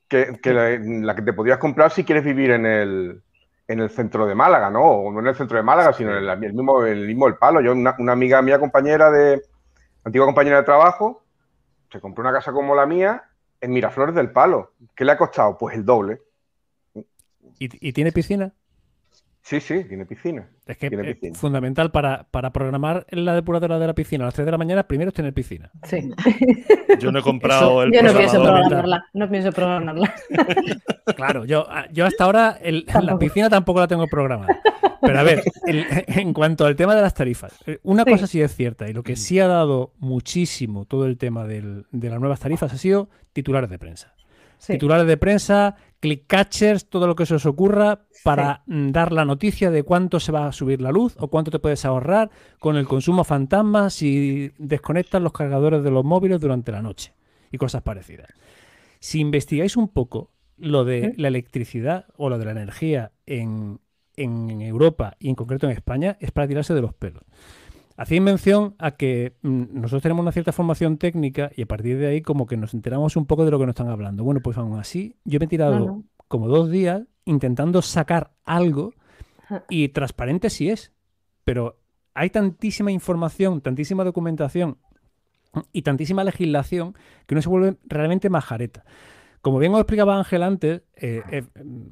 [0.08, 3.22] que, que la, que te podrías comprar si quieres vivir en el,
[3.66, 4.82] en el centro de Málaga, ¿no?
[4.82, 7.60] O no en el centro de Málaga, sino en el, mismo, el mismo El Palo.
[7.60, 9.42] Yo, una, amiga mía, compañera de,
[10.04, 11.24] antigua compañera de trabajo,
[11.90, 13.24] se compró una casa como la mía
[13.60, 14.72] en Miraflores del Palo.
[14.94, 15.56] ¿Qué le ha costado?
[15.56, 16.20] Pues el doble.
[17.58, 18.52] ¿Y, y tiene piscina?
[19.44, 20.48] Sí, sí, tiene piscina.
[20.64, 20.86] Es que
[21.20, 24.56] es fundamental para, para, programar la depuradora de la piscina a las 3 de la
[24.56, 25.70] mañana, primero es tener piscina.
[25.82, 26.10] Sí.
[26.98, 29.04] Yo no he comprado el Yo no pienso programarla.
[29.12, 30.14] No pienso programarla.
[31.16, 32.58] claro, yo, yo hasta ahora
[33.02, 34.60] la piscina tampoco la tengo programada.
[35.02, 38.56] Pero a ver, en cuanto al tema de las tarifas, eh, una cosa sí es
[38.56, 42.72] cierta y lo que sí ha dado muchísimo todo el tema de las nuevas tarifas
[42.72, 44.14] ha sido titulares de prensa.
[44.66, 49.24] Titulares de prensa click catchers, todo lo que se os ocurra para mm, dar la
[49.24, 52.76] noticia de cuánto se va a subir la luz o cuánto te puedes ahorrar con
[52.76, 57.14] el consumo fantasma si desconectas los cargadores de los móviles durante la noche
[57.50, 58.28] y cosas parecidas.
[59.00, 63.80] Si investigáis un poco lo de la electricidad o lo de la energía en,
[64.16, 67.22] en Europa y en concreto en España, es para tirarse de los pelos.
[67.96, 72.08] Hacéis mención a que mm, nosotros tenemos una cierta formación técnica y a partir de
[72.08, 74.24] ahí como que nos enteramos un poco de lo que nos están hablando.
[74.24, 78.94] Bueno, pues aún así, yo me he tirado como dos días intentando sacar algo
[79.68, 80.92] y transparente sí es,
[81.44, 81.78] pero
[82.14, 84.78] hay tantísima información, tantísima documentación
[85.72, 86.94] y tantísima legislación
[87.26, 88.84] que uno se vuelve realmente majareta.
[89.40, 91.44] Como bien os explicaba Ángel antes, eh, eh,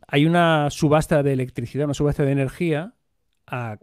[0.09, 2.95] hay una subasta de electricidad, una subasta de energía
[3.47, 3.79] a,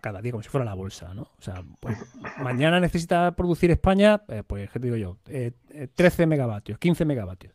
[0.00, 1.22] cada día, como si fuera la bolsa, ¿no?
[1.22, 1.96] O sea, pues
[2.42, 5.16] mañana necesita producir España, eh, pues, ¿qué digo yo?
[5.24, 7.54] 13 eh, megavatios, 15 megavatios.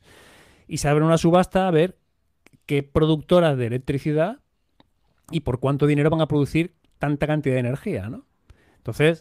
[0.67, 1.97] Y se abre una subasta a ver
[2.65, 4.39] qué productoras de electricidad
[5.31, 8.25] y por cuánto dinero van a producir tanta cantidad de energía, ¿no?
[8.77, 9.19] Entonces,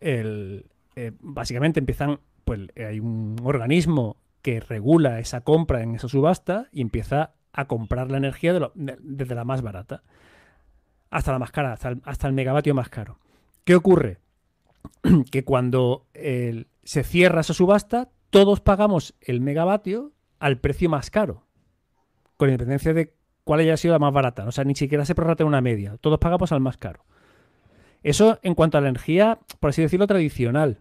[0.00, 6.68] el, eh, básicamente empiezan, pues hay un organismo que regula esa compra en esa subasta
[6.72, 10.02] y empieza a comprar la energía desde la más barata
[11.10, 13.18] hasta la más cara, hasta el, megavatio más caro.
[13.64, 14.20] ¿Qué ocurre?
[15.30, 21.46] que cuando se cierra esa subasta, todos pagamos el megavatio al precio más caro,
[22.36, 24.46] con independencia de cuál haya sido la más barata.
[24.46, 25.96] O sea, ni siquiera se prorratea una media.
[26.00, 27.04] Todos pagamos al más caro.
[28.02, 30.78] Eso en cuanto a la energía, por así decirlo, tradicional.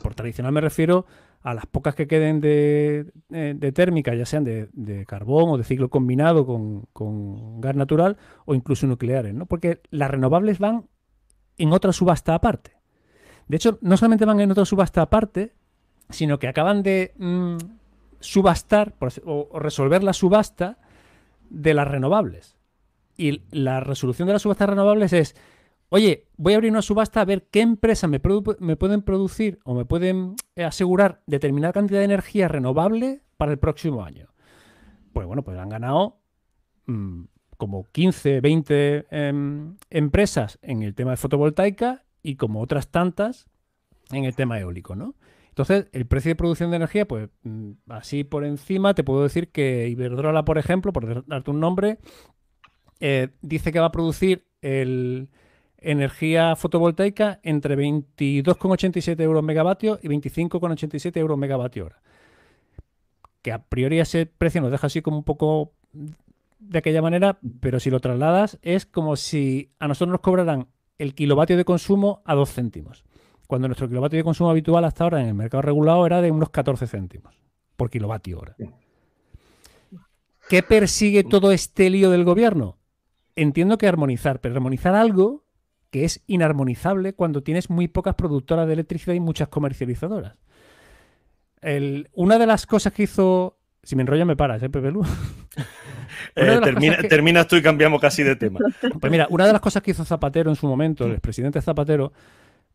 [0.00, 1.06] Por tradicional me refiero
[1.42, 5.90] a las pocas que queden de, eh, térmica, ya sean de, carbón o de ciclo
[5.90, 9.46] combinado con, gas natural o incluso nucleares, ¿no?
[9.46, 10.86] Porque las renovables van
[11.58, 12.76] en otra subasta aparte.
[13.48, 15.54] De hecho, no solamente van en otra subasta aparte,
[16.10, 17.56] sino que acaban de mm,
[18.20, 20.78] subastar o, resolver la subasta
[21.50, 22.56] de las renovables.
[23.16, 25.36] Y la resolución de las subastas renovables es,
[25.92, 29.84] oye, voy a abrir una subasta a ver qué empresas me, pueden producir o me
[29.84, 34.28] pueden eh, asegurar determinada cantidad de energía renovable para el próximo año.
[35.12, 36.22] Pues bueno, pues han ganado
[36.86, 37.24] mm,
[37.58, 43.46] como 15, 20 em, empresas en el tema de fotovoltaica y como otras tantas
[44.12, 45.14] en el tema eólico, ¿no?
[45.50, 49.50] Entonces, el precio de producción de energía, pues mm, así por encima, te puedo decir
[49.50, 51.98] que Iberdrola, por ejemplo, por darte un nombre,
[53.00, 55.28] eh, dice que va a producir el,
[55.84, 62.02] energía fotovoltaica entre 22,87 euros megavatio y 25,87 euros megavatio hora.
[63.42, 65.72] Que a priori ese precio nos deja así como un poco
[66.58, 70.68] de aquella manera, pero si lo trasladas es como si a nosotros nos cobraran
[70.98, 73.04] el kilovatio de consumo a 2 céntimos
[73.52, 76.48] cuando nuestro kilovatio de consumo habitual hasta ahora en el mercado regulado era de unos
[76.48, 77.34] 14 céntimos
[77.76, 78.56] por kilovatio hora.
[80.48, 82.78] ¿Qué persigue todo este lío del gobierno?
[83.36, 85.44] Entiendo que armonizar, pero armonizar algo
[85.92, 90.36] que es inarmonizable cuando tienes muy pocas productoras de electricidad y muchas comercializadoras.
[92.14, 93.58] una de las cosas que hizo.
[93.84, 94.88] Si me enrollo, me paras, ¿eh, Pepe
[96.36, 96.60] eh,
[97.08, 98.58] terminas tú y cambiamos casi de tema.
[99.00, 102.12] Pues mira, una de las cosas que hizo Zapatero en su momento, el expresidente Zapatero,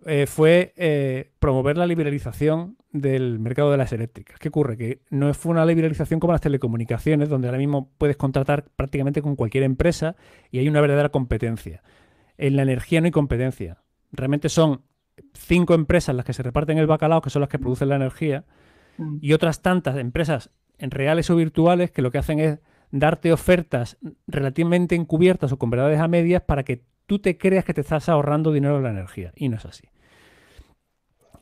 [0.06, 4.38] eh, fue eh, promover la liberalización del mercado de las eléctricas.
[4.38, 4.77] ¿Qué ocurre?
[4.77, 9.36] Que no fue una liberalización como las telecomunicaciones, donde ahora mismo puedes contratar prácticamente con
[9.36, 10.15] cualquier empresa
[10.51, 11.82] y hay una verdadera competencia.
[12.38, 13.84] En la energía no hay competencia.
[14.12, 14.84] Realmente son
[15.34, 18.45] cinco empresas las que se reparten el bacalao, que son las que producen la energía,
[18.97, 19.17] mm.
[19.21, 22.60] y otras tantas empresas en reales o virtuales que lo que hacen es
[22.91, 23.97] darte ofertas
[24.28, 28.10] relativamente encubiertas o con verdades a medias para que tú te creas que te estás
[28.10, 29.32] ahorrando dinero en la energía.
[29.36, 29.88] Y no es así.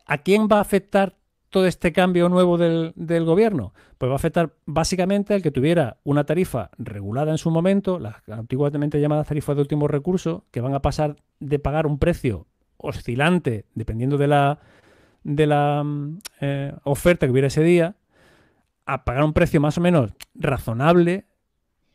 [0.06, 1.18] ¿A quién va a afectar
[1.56, 3.74] todo este cambio nuevo del, gobierno?
[3.98, 8.16] Pues va a afectar básicamente al que tuviera una tarifa regulada en su momento, las
[8.28, 13.64] antiguamente llamadas tarifas de último recurso, que van a pasar de pagar un precio oscilante,
[13.74, 14.60] dependiendo de la,
[15.24, 17.96] de la mm, eh, oferta que hubiera ese día,
[18.86, 21.24] a pagar un precio más o menos razonable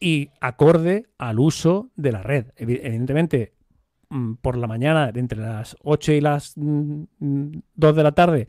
[0.00, 2.46] y acorde al uso de la red.
[2.56, 3.52] Evidentemente,
[4.10, 8.48] Mm, por la mañana, entre las 8 y las 2 mm, mm, de la tarde,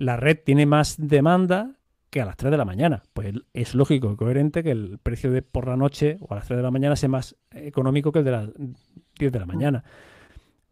[0.00, 1.76] la red tiene más demanda
[2.08, 3.02] que a las 3 de la mañana.
[3.12, 6.46] Pues es lógico y coherente que el precio de por la noche o a las
[6.46, 8.48] 3 de la mañana sea más económico que el de las
[9.18, 9.84] 10 de la mañana.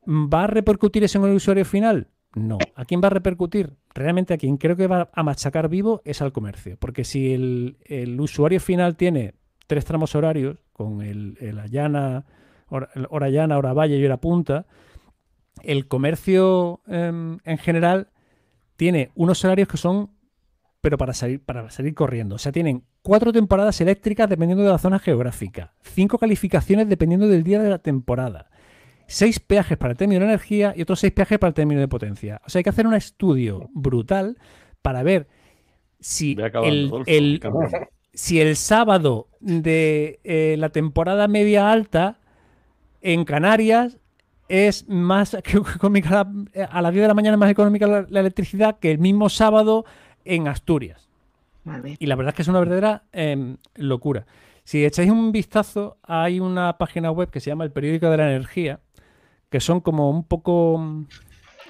[0.07, 2.09] ¿Va a repercutir eso en el usuario final?
[2.35, 2.57] No.
[2.75, 3.77] ¿A quién va a repercutir?
[3.95, 6.79] Realmente a quien creo que va a machacar vivo es al comercio.
[6.79, 9.35] Porque si el, usuario final tiene
[9.67, 12.25] tres tramos horarios, con el, el Ayana,
[12.71, 14.65] hora, llana, hora valle y hora punta,
[15.63, 18.09] el comercio em, en general
[18.79, 20.13] tiene unos salarios que son,
[20.81, 22.37] pero para salir, para salir corriendo.
[22.37, 27.43] O sea, tienen cuatro temporadas eléctricas dependiendo de la zona geográfica, cinco calificaciones dependiendo del
[27.43, 28.51] día de la temporada,
[29.09, 31.89] seis peajes para el término de energía y otros seis peajes para el término de
[31.89, 32.41] potencia.
[32.47, 34.39] O sea, hay que hacer un estudio brutal
[34.81, 35.27] para ver
[35.99, 37.41] si el,
[38.15, 42.21] si el sábado de eh, la temporada media alta
[43.01, 43.99] en Canarias
[44.49, 45.35] es más
[45.77, 46.27] económica
[46.71, 49.85] a las 10 de la mañana es más económica la, electricidad que el mismo sábado
[50.25, 51.09] en Asturias.
[51.99, 54.25] Y la verdad es que es una verdadera em, locura.
[54.65, 58.31] Si echáis un vistazo, hay una página web que se llama El Periódico de la
[58.31, 58.81] Energía,
[59.51, 61.05] que son como un poco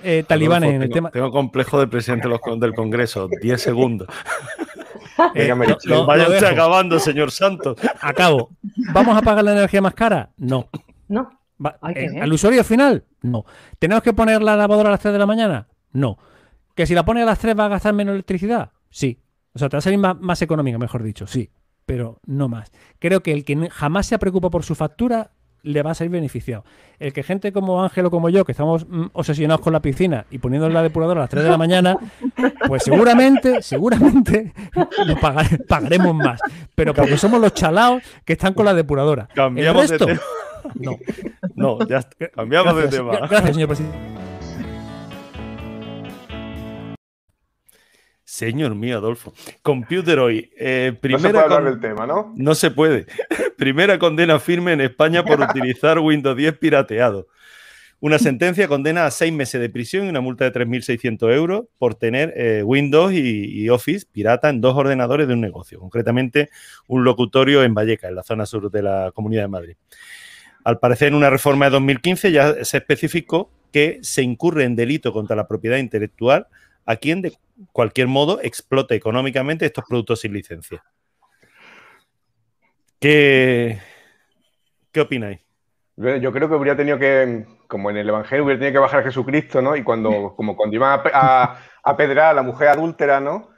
[0.02, 1.10] eh, talibanes en el tema.
[1.10, 4.08] Tengo complejo del presidente del Congreso, 10 segundos.
[5.34, 7.76] Eh, acabando, señor Santos.
[8.00, 8.50] Acabo.
[8.92, 10.30] ¿Vamos a pagar la energía más cara?
[10.36, 10.68] No.
[11.08, 11.37] No.
[11.94, 13.04] Eh, ¿Al usuario final?
[13.22, 13.44] No.
[13.78, 15.68] ¿Tenemos que poner la lavadora a las 3 de la mañana?
[15.92, 16.18] No.
[16.74, 18.70] ¿Que si la pone a las 3 va a gastar menos electricidad?
[18.90, 19.20] Sí.
[19.52, 21.50] O sea, te va a salir más, económica, mejor dicho, sí.
[21.86, 22.70] Pero no más.
[22.98, 26.64] Creo que el que jamás se preocupa por su factura le va a salir beneficiado.
[27.00, 30.26] El que gente como Ángel o como yo, que estamos mm, obsesionados con la piscina
[30.30, 31.96] y poniendo la depuradora a las 3 de la mañana,
[32.68, 34.52] pues seguramente, seguramente
[35.04, 35.16] lo
[35.66, 36.40] pagaremos más.
[36.74, 39.28] Pero porque somos los chalaos que están con la depuradora.
[39.34, 40.06] Cambiamos el resto,
[40.74, 40.98] no.
[41.54, 43.18] No, ya cambiamos de tema.
[43.18, 43.98] Gracias, señor presidente.
[48.38, 49.32] Señor mío, Adolfo.
[49.62, 50.50] Computer hoy.
[50.56, 52.32] Eh, no se puede hablar del tema, ¿no?
[52.36, 53.06] No se puede.
[53.56, 57.26] primera condena firme en España por utilizar Windows 10 pirateado.
[58.00, 61.96] Una sentencia condena a seis meses de prisión y una multa de 3.600 euros por
[61.96, 66.48] tener eh, Windows y, y, Office pirata en dos ordenadores de un negocio, concretamente
[66.86, 69.76] un locutorio en Valleca, en la zona sur de la Comunidad de Madrid.
[70.68, 75.14] Al parecer, en una reforma de 2015 ya se especificó que se incurre en delito
[75.14, 76.46] contra la propiedad intelectual
[76.84, 77.32] a quien de
[77.72, 80.84] cualquier modo explote económicamente estos productos sin licencia.
[83.00, 83.78] ¿Qué,
[84.92, 85.40] qué opináis?
[85.96, 89.04] Yo creo que hubiera tenido que, como en el Evangelio, hubiera tenido que bajar a
[89.04, 89.74] Jesucristo, ¿no?
[89.74, 93.48] Y cuando, como cuando iban a, a, pedrar a la mujer adúltera, ¿no?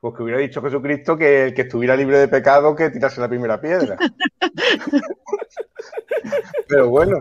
[0.00, 3.58] Pues que hubiera dicho Jesucristo que que estuviera libre de pecado que tirase la primera
[3.58, 3.96] piedra.
[6.68, 7.18] Pero bueno.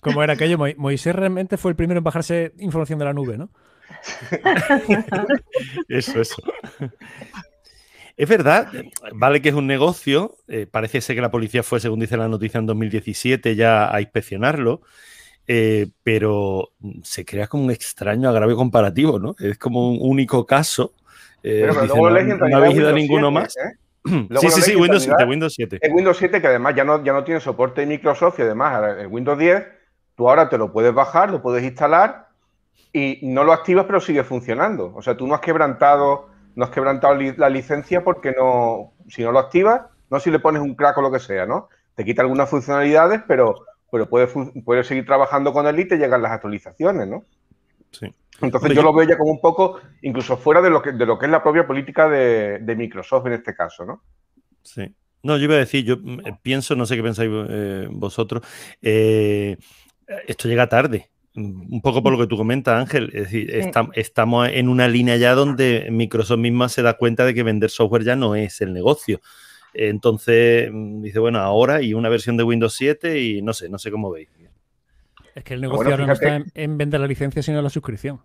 [0.00, 3.50] Como era aquello, Moisés realmente fue el primero en bajarse información de la nube, ¿no?
[5.88, 6.42] eso, eso.
[8.16, 8.68] Es verdad,
[9.14, 12.28] vale que es un negocio, eh, parece ser que la policía fue, según dice la
[12.28, 14.82] noticia, en 2017 ya a inspeccionarlo,
[15.46, 19.34] eh, pero se crea como un extraño agravio comparativo, ¿no?
[19.38, 20.94] Es como un único caso.
[21.42, 23.54] Eh, pero, dice, no, no, habéis ido a ninguno más.
[24.04, 24.28] ¿Eh?
[24.40, 25.78] sí, sí, sí, Windows 7, Windows 7.
[25.80, 28.98] Es Windows 7 que además ya no, ya no tiene soporte de Microsoft y además
[28.98, 29.66] el Windows 10,
[30.16, 32.28] tú ahora te lo puedes bajar, lo puedes instalar
[32.92, 34.92] y no lo activas pero sigue funcionando.
[34.94, 39.32] O sea, tú no has quebrantado, no has quebrantado la licencia porque no, si no
[39.32, 41.68] lo activas, no si le pones un crack o lo que sea, ¿no?
[41.94, 44.30] Te quita algunas funcionalidades, pero, pero puedes,
[44.64, 47.24] puedes seguir trabajando con él y te llegan las actualizaciones, ¿no?
[47.92, 48.12] Sí.
[48.40, 51.18] Entonces yo lo veo ya como un poco, incluso fuera de lo que, de lo
[51.18, 54.02] que es la propia política de, de Microsoft en este caso, ¿no?
[54.62, 54.94] Sí.
[55.22, 55.98] No, yo iba a decir, yo
[56.42, 58.42] pienso, no sé qué pensáis eh, vosotros,
[58.80, 59.56] eh,
[60.26, 61.10] esto llega tarde.
[61.36, 63.10] Un poco por lo que tú comentas, Ángel.
[63.14, 67.34] Es decir, está, estamos en una línea ya donde Microsoft misma se da cuenta de
[67.34, 69.20] que vender software ya no es el negocio.
[69.72, 73.92] Entonces dice, bueno, ahora y una versión de Windows 7 y no sé, no sé
[73.92, 74.28] cómo veis.
[75.36, 77.70] Es que el negocio bueno, ahora no está en, en, vender la licencia, sino la
[77.70, 78.20] suscripción.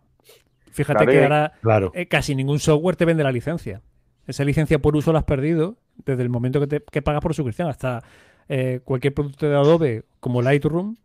[0.76, 1.92] Fíjate que ahora claro.
[1.96, 3.82] eh, casi ningún software te vende la licencia.
[4.28, 7.34] Esa licencia por uso la has perdido desde el momento que, te, que pagas por
[7.34, 7.70] suscripción.
[7.70, 8.04] Hasta
[8.50, 10.98] eh, cualquier producto de Adobe como Lightroom,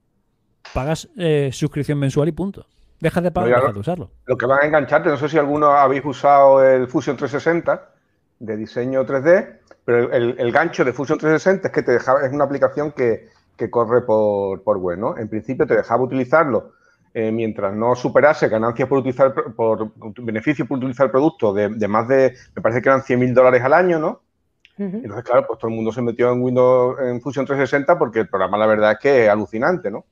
[0.74, 2.66] pagas eh, suscripción mensual y punto.
[2.98, 4.10] Dejas de pagar, no, dejas de usarlo.
[4.26, 7.90] Lo que van a engancharte, no sé si alguno habéis usado el Fusion 360
[8.40, 12.32] de diseño 3D, pero el, el gancho de Fusion 360 es que te deja, es
[12.32, 15.16] una aplicación que, que corre por, por, web, ¿no?
[15.16, 16.72] En principio te dejaba utilizarlo
[17.12, 19.92] eh, mientras no superase ganancias por utilizar, por,
[20.22, 23.34] beneficios por utilizar el producto de, de, más de, me parece que eran 100 mil
[23.34, 24.20] dólares al año, ¿no?
[24.78, 25.00] Uh -huh.
[25.02, 28.28] Entonces, claro, pues todo el mundo se metió en Windows, en Fusion 360 porque el
[28.28, 30.04] programa, la verdad es que es alucinante, ¿no?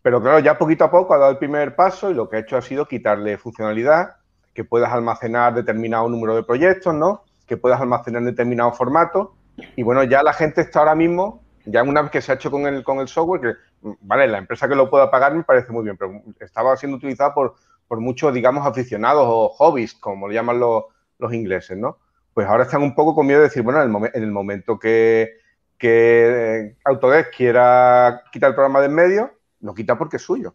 [0.00, 2.40] Pero claro, ya poquito a poco ha dado el primer paso y lo que ha
[2.40, 4.16] hecho ha sido quitarle funcionalidad,
[4.54, 7.24] que puedas almacenar determinado número de proyectos, ¿no?
[7.46, 9.34] Que puedas almacenar en determinado formato.
[9.74, 12.50] Y bueno, ya la gente está ahora mismo ya una vez que se ha hecho
[12.50, 13.54] con el, con el software, que,
[14.00, 17.34] vale, la empresa que lo pueda pagar me parece muy bien, pero estaba siendo utilizado
[17.34, 17.54] por,
[17.86, 20.84] por muchos, digamos, aficionados o hobbies, como le llaman los,
[21.18, 21.98] los ingleses, ¿no?
[22.34, 24.30] Pues ahora están un poco con miedo de decir, bueno, en el, momen, en el
[24.30, 25.38] momento que,
[25.76, 30.54] que Autodesk quiera quitar el programa de en medio, lo quita porque es suyo.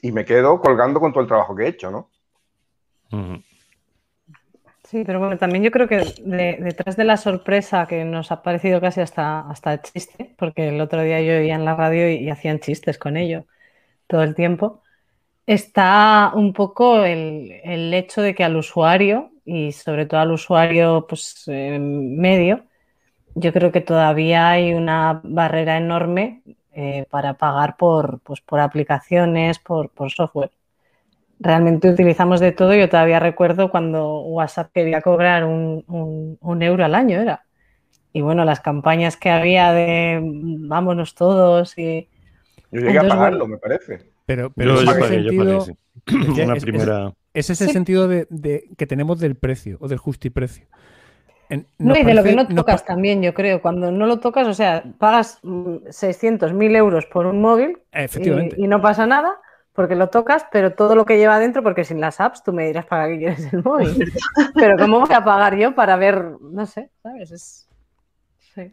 [0.00, 2.10] Y me quedo colgando con todo el trabajo que he hecho, ¿no?
[3.10, 3.38] Uh.
[4.88, 8.42] Sí, pero bueno, también yo creo que de, detrás de la sorpresa que nos ha
[8.42, 12.30] parecido casi hasta, hasta chiste, porque el otro día yo oía en la radio y,
[12.30, 13.44] hacían chistes con ello
[14.06, 14.82] todo el tiempo,
[15.46, 21.06] está un poco el, el, hecho de que al usuario, y sobre todo al usuario
[21.08, 22.64] pues, eh, medio,
[23.34, 29.58] yo creo que todavía hay una barrera enorme eh, para pagar por, pues, por aplicaciones,
[29.58, 30.50] por, por software
[31.40, 32.74] realmente utilizamos de todo.
[32.74, 37.44] Yo todavía recuerdo cuando WhatsApp quería cobrar un, un, un, euro al año, era.
[38.12, 42.08] Y bueno, las campañas que había de vámonos todos y...
[42.70, 44.10] Yo llegué Entonces, a pagarlo, bueno, me parece.
[44.26, 46.42] Pero, pero yo, yo pagué, sentido, yo pagué, sí.
[46.42, 47.06] Una es, primera...
[47.32, 47.72] Es, es ese sí.
[47.72, 50.66] sentido de, de, que tenemos del precio o del justiprecio.
[51.50, 53.62] En, no, y de lo que no tocas también, yo creo.
[53.62, 55.40] Cuando no lo tocas, o sea, pagas
[55.88, 58.56] 600, mm, 1000 euros por un móvil Efectivamente.
[58.58, 59.38] Y, y no pasa nada
[59.78, 62.66] porque lo tocas, pero todo lo que lleva adentro, porque sin las apps tú me
[62.66, 64.12] dirás para qué quieres el móvil.
[64.56, 67.30] pero ¿cómo voy a pagar yo para ver, no sé, ¿sabes?
[67.30, 67.68] Es...
[68.40, 68.72] Sí.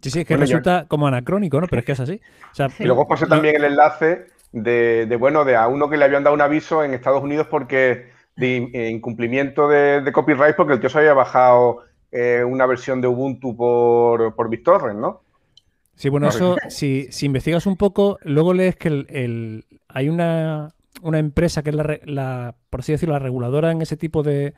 [0.00, 0.88] Sí, sí, es que bueno, resulta yo...
[0.88, 1.68] como anacrónico, ¿no?
[1.68, 2.20] Pero es que es así.
[2.50, 5.96] O sea, y luego pasé también el enlace de, de, bueno, de a uno que
[5.96, 10.56] le habían dado un aviso en Estados Unidos porque de eh, incumplimiento de, de copyright
[10.56, 15.22] porque el tío se había bajado eh, una versión de Ubuntu por, por BitTorrent, ¿no?
[15.98, 20.72] Sí, bueno, eso, si, si, investigas un poco, luego lees que el, el, hay una,
[21.02, 24.54] una empresa que es la, la, por así decirlo, la reguladora en ese tipo de,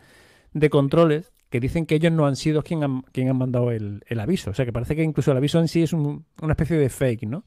[0.52, 4.02] de controles, que dicen que ellos no han sido quien han, quien han mandado el,
[4.06, 4.50] el, aviso.
[4.50, 6.90] O sea, que parece que incluso el aviso en sí es un, una especie de
[6.90, 7.44] fake, ¿no?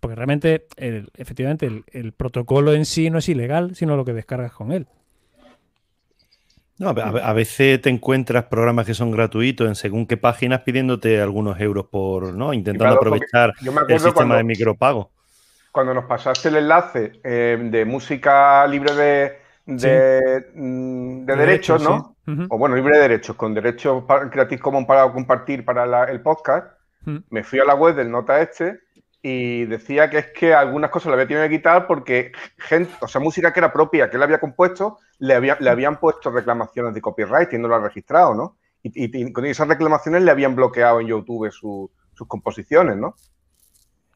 [0.00, 4.12] Porque realmente, el, efectivamente, el, el, protocolo en sí no es ilegal, sino lo que
[4.12, 4.86] descargas con él.
[6.76, 11.60] No, a, veces te encuentras programas que son gratuitos en según qué páginas pidiéndote algunos
[11.60, 12.52] euros por, ¿no?
[12.52, 15.10] Intentando claro, aprovechar el sistema cuando, de micropago.
[15.70, 20.58] Cuando nos pasaste el enlace eh, de música libre de, de, sí.
[20.58, 22.16] mm, de, de derechos, derecho, ¿no?
[22.24, 22.30] Sí.
[22.30, 22.46] Uh -huh.
[22.50, 26.66] O bueno, libre de derechos, con derechos Creative Commons para compartir para la, el podcast,
[27.06, 27.22] uh -huh.
[27.30, 28.80] me fui a la web del Nota Este
[29.26, 33.08] y decía que es que algunas cosas le había tenido que quitar porque gente, o
[33.08, 36.92] sea, música que era propia, que él había compuesto, le, había, le habían puesto reclamaciones
[36.92, 38.58] de copyright y no lo ha registrado, ¿no?
[38.82, 43.14] Y, y, y, con esas reclamaciones le habían bloqueado en YouTube su, sus composiciones, ¿no?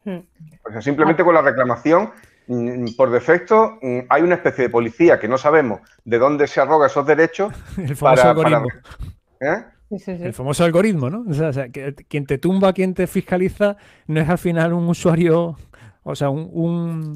[0.05, 0.19] Hmm.
[0.67, 2.11] O sea, simplemente con la reclamación,
[2.45, 6.61] mm, por defecto, mm, hay una especie de policía que no sabemos de dónde se
[6.61, 7.51] arroga esos derechos.
[7.79, 8.61] El famoso para.
[8.61, 8.65] Para,
[9.41, 9.65] ¿eh?
[9.89, 10.23] Sí, sí, sí.
[10.23, 11.25] El famoso algoritmo, ¿no?
[11.27, 13.75] O sea, o sea que, quien te tumba, quien te fiscaliza,
[14.05, 15.57] no es al final un usuario,
[16.03, 16.47] o sea, un...
[16.53, 17.15] un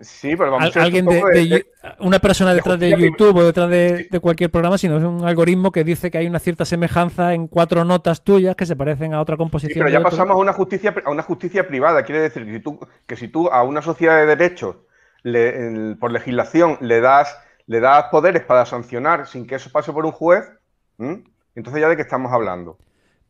[0.00, 1.66] sí, pero vamos Al, alguien de, de, de,
[2.00, 5.84] una persona detrás de, YouTube o detrás de, cualquier programa, sino es un algoritmo que
[5.84, 9.36] dice que hay una cierta semejanza en cuatro notas tuyas que se parecen a otra
[9.36, 9.74] composición.
[9.74, 12.02] Sí, pero ya pasamos a una justicia a una justicia privada.
[12.02, 14.74] Quiere decir que si tú, que si tú a una sociedad de derechos
[15.22, 20.04] le, por legislación le das, le das poderes para sancionar sin que eso pase por
[20.04, 20.50] un juez,
[20.98, 21.22] ¿m?
[21.54, 22.78] Entonces, ¿ya de qué estamos hablando?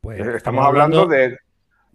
[0.01, 1.39] Pues estamos, estamos hablando, hablando, de,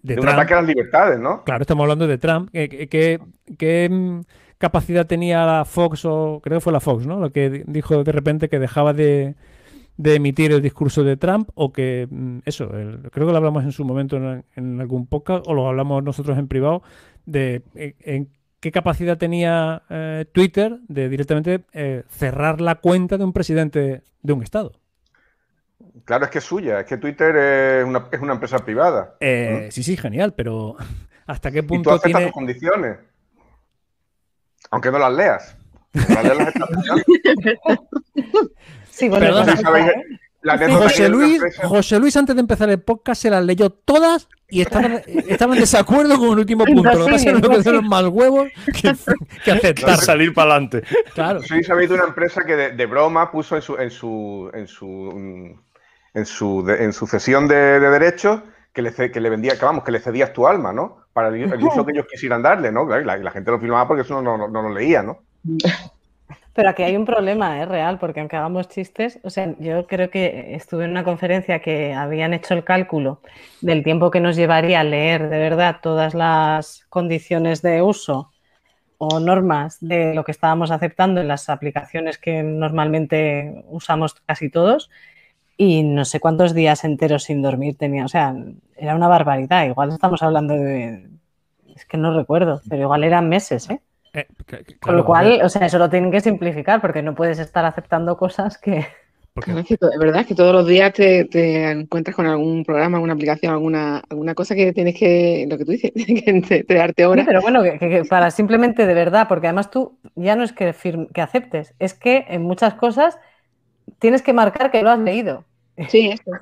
[0.01, 1.43] de, de un ataque a las libertades, ¿no?
[1.43, 2.49] Claro, estamos hablando de Trump.
[2.51, 3.19] ¿Qué, qué,
[3.57, 4.21] qué mm,
[4.57, 7.19] capacidad tenía la Fox, o creo que fue la Fox, ¿no?
[7.19, 9.35] Lo que dijo de repente que dejaba de,
[9.97, 13.63] de emitir el discurso de Trump o que, mm, eso, el, creo que lo hablamos
[13.63, 16.83] en su momento en, en, algún podcast o lo hablamos nosotros en privado,
[17.25, 23.23] de en, en qué capacidad tenía eh, Twitter de directamente eh, cerrar la cuenta de
[23.23, 24.73] un presidente de un estado.
[26.07, 29.17] Claro, es que es suya, es que Twitter es una, es una empresa privada.
[29.19, 29.71] Eh, ¿Mm?
[29.71, 30.77] Sí, sí, genial, pero
[31.27, 32.25] ¿hasta qué punto y tú aceptas tiene...
[32.27, 32.97] tus condiciones?
[34.71, 35.57] Aunque no las leas.
[35.93, 36.53] No leas las
[38.89, 39.63] sí, bueno, Perdona, sí,
[40.71, 45.01] José, Luis, José Luis, antes de empezar el podcast, se las leyó todas y estaban,
[45.05, 46.83] estaban en desacuerdo con el último punto.
[46.83, 48.95] Lo que pasa es que son más huevos que,
[49.43, 49.97] que aceptar.
[49.97, 50.83] No, salir para adelante.
[51.13, 51.41] Claro.
[51.41, 54.67] Sí, sabéis de una empresa que de, de, broma puso en su, en su, en
[54.67, 55.59] su
[56.17, 58.41] en su, de, en su cesión de, de derechos
[58.73, 61.05] que le, que le vendía, que vamos, que le cedías tu alma, ¿no?
[61.13, 62.85] Para el, uso que ellos quisieran darle, ¿no?
[62.99, 65.19] Y la, la, gente lo filmaba porque eso no, no, no, lo leía, ¿no?
[66.53, 67.69] Pero aquí hay un problema, es ¿eh?
[67.69, 71.93] real, porque aunque hagamos chistes, o sea, yo creo que estuve en una conferencia que
[71.93, 73.21] habían hecho el cálculo
[73.61, 78.31] del tiempo que nos llevaría a leer de verdad todas las condiciones de uso
[78.97, 84.89] o normas de lo que estábamos aceptando en las aplicaciones que normalmente usamos casi todos
[85.57, 88.05] y no sé cuántos días enteros sin dormir tenía.
[88.05, 88.35] O sea,
[88.77, 89.65] era una barbaridad.
[89.65, 91.07] Igual estamos hablando de.
[91.75, 93.81] Es que no recuerdo, pero igual eran meses, ¿eh?
[94.13, 97.39] eh claro, Con lo cual, o sea, eso lo tienen que simplificar porque no puedes
[97.39, 98.85] estar aceptando cosas que.
[99.33, 102.97] Claro, es, que, es verdad que todos los días te, te, encuentras con algún programa,
[102.97, 106.63] alguna aplicación, alguna, alguna cosa que tienes que, lo que tú dices, tienes que te,
[106.63, 107.25] te darte horas.
[107.25, 110.53] Sí, pero bueno, que, que, para simplemente de verdad, porque además tú ya no es
[110.53, 113.19] que, firme, que aceptes, es que en muchas cosas
[113.99, 115.45] tienes que marcar que lo has leído.
[115.89, 116.15] Sí,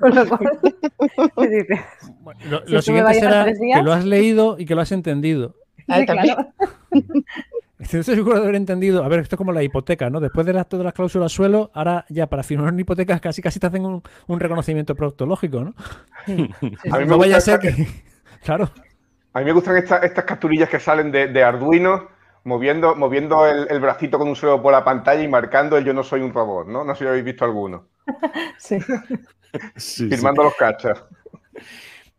[2.20, 5.54] bueno, lo, si lo siguiente será que lo has leído y que lo has entendido.
[5.88, 6.48] Ah, claro.
[7.78, 9.04] Estoy seguro de haber entendido.
[9.04, 10.18] A ver, esto es como la hipoteca, ¿no?
[10.18, 13.60] Después de las, todas las cláusulas suelo, ahora ya para firmar una hipoteca casi casi
[13.60, 15.74] te hacen un, un reconocimiento proctológico, ¿no?
[16.24, 16.48] Sí.
[16.90, 17.86] A mí me no vaya a ser que.
[18.42, 18.70] claro.
[19.34, 22.08] A mí me gustan estas, estas capturillas que salen de, de Arduino
[22.46, 25.92] moviendo, moviendo el, el, bracito con un suelo por la pantalla y marcando el yo
[25.92, 26.84] no soy un robot, ¿no?
[26.84, 27.88] No sé si habéis visto alguno.
[28.58, 28.78] Sí.
[29.76, 30.48] sí Firmando sí.
[30.48, 31.04] los cachas.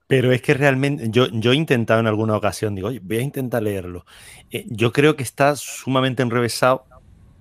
[0.08, 3.22] Pero es que realmente, yo, yo he intentado en alguna ocasión, digo, oye, voy a
[3.22, 4.06] intentar leerlo.
[4.52, 6.86] Eh, yo creo que está sumamente enrevesado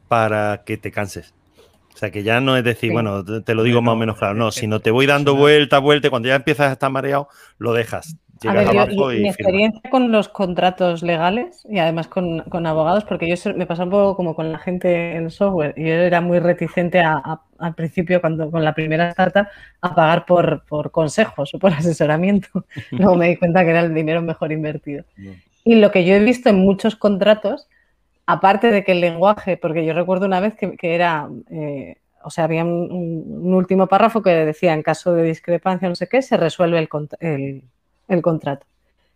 [0.09, 1.35] para que te canses.
[1.95, 2.93] O sea, que ya no es decir, sí.
[2.93, 5.79] bueno, te, te, lo digo más o menos claro, no, sino te voy dando vuelta,
[5.79, 8.17] vuelta, y cuando ya empiezas a estar mareado, lo dejas.
[8.43, 9.91] Llegas a ver, abajo yo, y mi experiencia firma.
[9.91, 14.15] con los contratos legales y además con, con, abogados, porque yo me pasa un poco
[14.17, 15.75] como con la gente en software.
[15.77, 19.47] Yo era muy reticente a, a, al principio, cuando con la primera startup,
[19.81, 22.67] a pagar por, por consejos o por asesoramiento.
[22.91, 25.05] Luego me di cuenta que era el dinero mejor invertido.
[25.65, 27.69] Y lo que yo he visto en muchos contratos,
[28.27, 31.29] aparte de que el lenguaje, porque yo recuerdo una vez que, que era.
[31.51, 35.95] Eh, o sea, había un, un, último párrafo que decía, en caso de discrepancia, no
[35.95, 36.89] sé qué, se resuelve el,
[37.21, 37.63] el,
[38.09, 38.67] el contrato.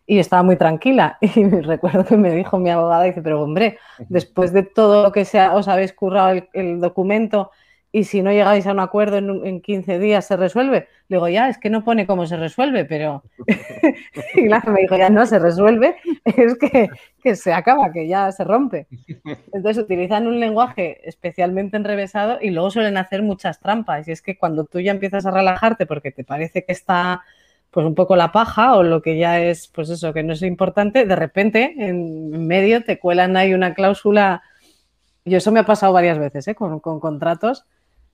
[0.06, 1.18] y estaba muy tranquila.
[1.36, 3.78] Y recuerdo que me dijo mi abogada, dice, pero hombre,
[4.08, 7.50] después de todo lo que sea, os habéis currado el, documento
[7.92, 10.88] y si no llegáis a un acuerdo en, 15 días se resuelve.
[11.08, 13.24] Le digo, ya, es que no pone cómo se resuelve, pero...
[14.36, 16.88] y me dijo, ya no se resuelve, es que,
[17.22, 18.86] que, se acaba, que ya se rompe.
[19.52, 24.06] Entonces utilizan un lenguaje especialmente enrevesado y luego suelen hacer muchas trampas.
[24.06, 27.22] Y es que cuando tú ya empiezas a relajarte porque te parece que está
[27.70, 30.42] pues un poco la paja o lo que ya es, pues eso, que no es
[30.42, 34.42] importante, de repente en medio te cuelan ahí una cláusula,
[35.24, 36.54] y eso me ha pasado varias veces ¿eh?
[36.54, 37.64] con, contratos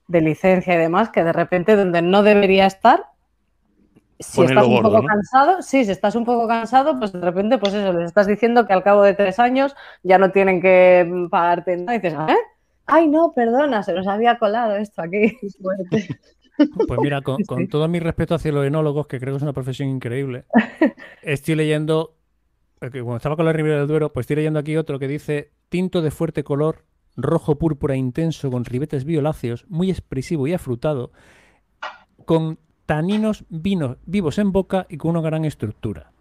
[0.09, 3.05] de licencia y demás, que de repente donde no debería estar,
[4.19, 7.75] si estás un poco cansado, sí, si estás un poco cansado, pues de repente, pues
[7.75, 11.77] eso, les estás diciendo que al cabo de tres años ya no tienen que pagarte
[11.77, 12.37] nada y dices, ¿eh?
[12.87, 15.37] Ay, no, perdona, se nos había colado esto aquí.
[16.57, 17.39] Pues mira, con,
[17.71, 20.45] todo mi respeto hacia los enólogos, que creo que es una profesión increíble,
[21.23, 22.17] estoy leyendo,
[22.81, 25.53] eh, cuando estaba con la Ribera del Duero, pues estoy leyendo aquí otro que dice
[25.69, 26.85] tinto de fuerte color,
[27.17, 31.13] rojo púrpura intenso con ribetes violáceos, muy expresivo y afrutado,
[32.25, 36.13] con taninos vinos vivos en boca y con una gran estructura.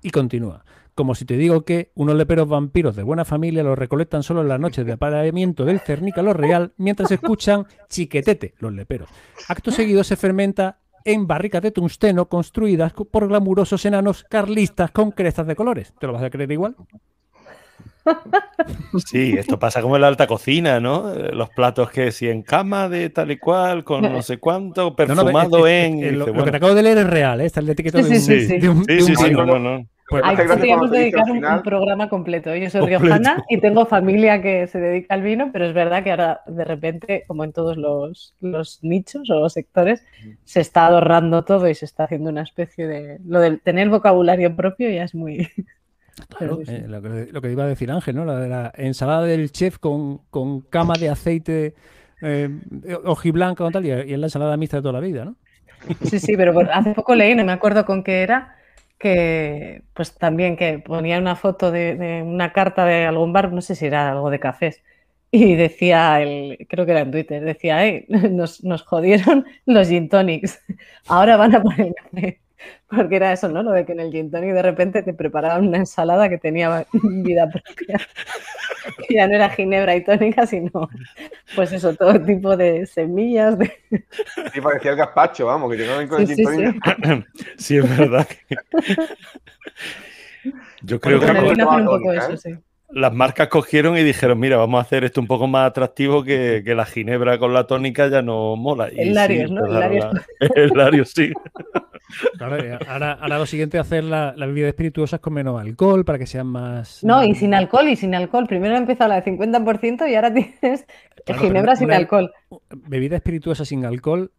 [0.00, 0.64] Y continúa
[0.98, 4.48] como si te digo que unos leperos vampiros de buena familia los recolectan solo en
[4.48, 9.08] las noches de apareamiento del cernícalo real mientras escuchan chiquetete, los leperos.
[9.46, 15.46] Acto seguido se fermenta en barricas de tungsteno construidas por glamurosos enanos carlistas con crestas
[15.46, 15.94] de colores.
[16.00, 16.74] ¿Te lo vas a creer igual?
[19.06, 21.14] Sí, esto pasa como en la alta cocina, ¿no?
[21.14, 25.68] Los platos que si en cama de tal y cual, con no sé cuánto, perfumado
[25.68, 26.18] en...
[26.18, 27.46] lo, que te acabo de leer es real, ¿eh?
[27.46, 28.20] está el etiqueta de un...
[28.20, 28.60] Sí, sí,
[29.00, 29.86] sí, sí, no, no.
[30.08, 32.54] Pues, Ahí podríamos dedicar un, programa completo.
[32.56, 36.10] Yo soy riojana y tengo familia que se dedica al vino, pero es verdad que
[36.10, 38.34] ahora de repente, como en todos los,
[38.80, 40.02] nichos o sectores,
[40.44, 43.18] se está adornando todo y se está haciendo una especie de...
[43.26, 45.48] Lo de tener vocabulario propio ya es muy...
[46.36, 48.24] Claro, eh, lo, que, iba a decir Ángel, ¿no?
[48.24, 50.18] La de la ensalada del chef con,
[50.68, 51.74] cama de aceite
[52.22, 52.50] eh,
[53.04, 55.36] ojiblanca o tal, y, y es la ensalada mixta de toda la vida, ¿no?
[56.02, 58.57] Sí, sí, pero hace poco leí, no me acuerdo con qué era,
[58.98, 63.74] que pues también que ponía una foto de, una carta de algún bar, no sé
[63.74, 64.82] si era algo de cafés,
[65.30, 67.78] y decía, el, creo que era en Twitter, decía,
[68.08, 70.60] nos, nos jodieron los gin tonics,
[71.06, 72.40] ahora van a poner café.
[72.88, 73.62] Porque era eso, ¿no?
[73.62, 76.86] Lo de que en el gin tonic de repente te preparaban una ensalada que tenía
[77.02, 77.98] vida propia.
[79.08, 80.88] que ya no era ginebra y tónica, sino,
[81.54, 83.58] pues eso, todo tipo de semillas.
[83.58, 83.72] De...
[84.52, 87.26] Sí, parecía el gazpacho, vamos, que llegaban con el gin tonic.
[87.58, 87.76] Sí.
[87.78, 88.26] es verdad.
[90.82, 91.26] Yo creo que...
[91.26, 92.56] un poco eso, sí
[92.90, 96.62] las marcas cogieron y dijeron, mira, vamos a hacer esto un poco más atractivo que,
[96.64, 98.88] la ginebra con la tónica ya no mola.
[98.88, 99.66] el Larios, ¿no?
[100.54, 101.32] El Larios, sí.
[102.40, 107.02] Ahora, lo siguiente es hacer las bebidas espirituosas con menos alcohol para que sean más...
[107.04, 108.46] No, y sin alcohol, y sin alcohol.
[108.46, 110.86] Primero ha empezado la de 50% y ahora tienes
[111.38, 112.32] ginebra sin alcohol.
[112.70, 114.30] Bebida espirituosa sin alcohol...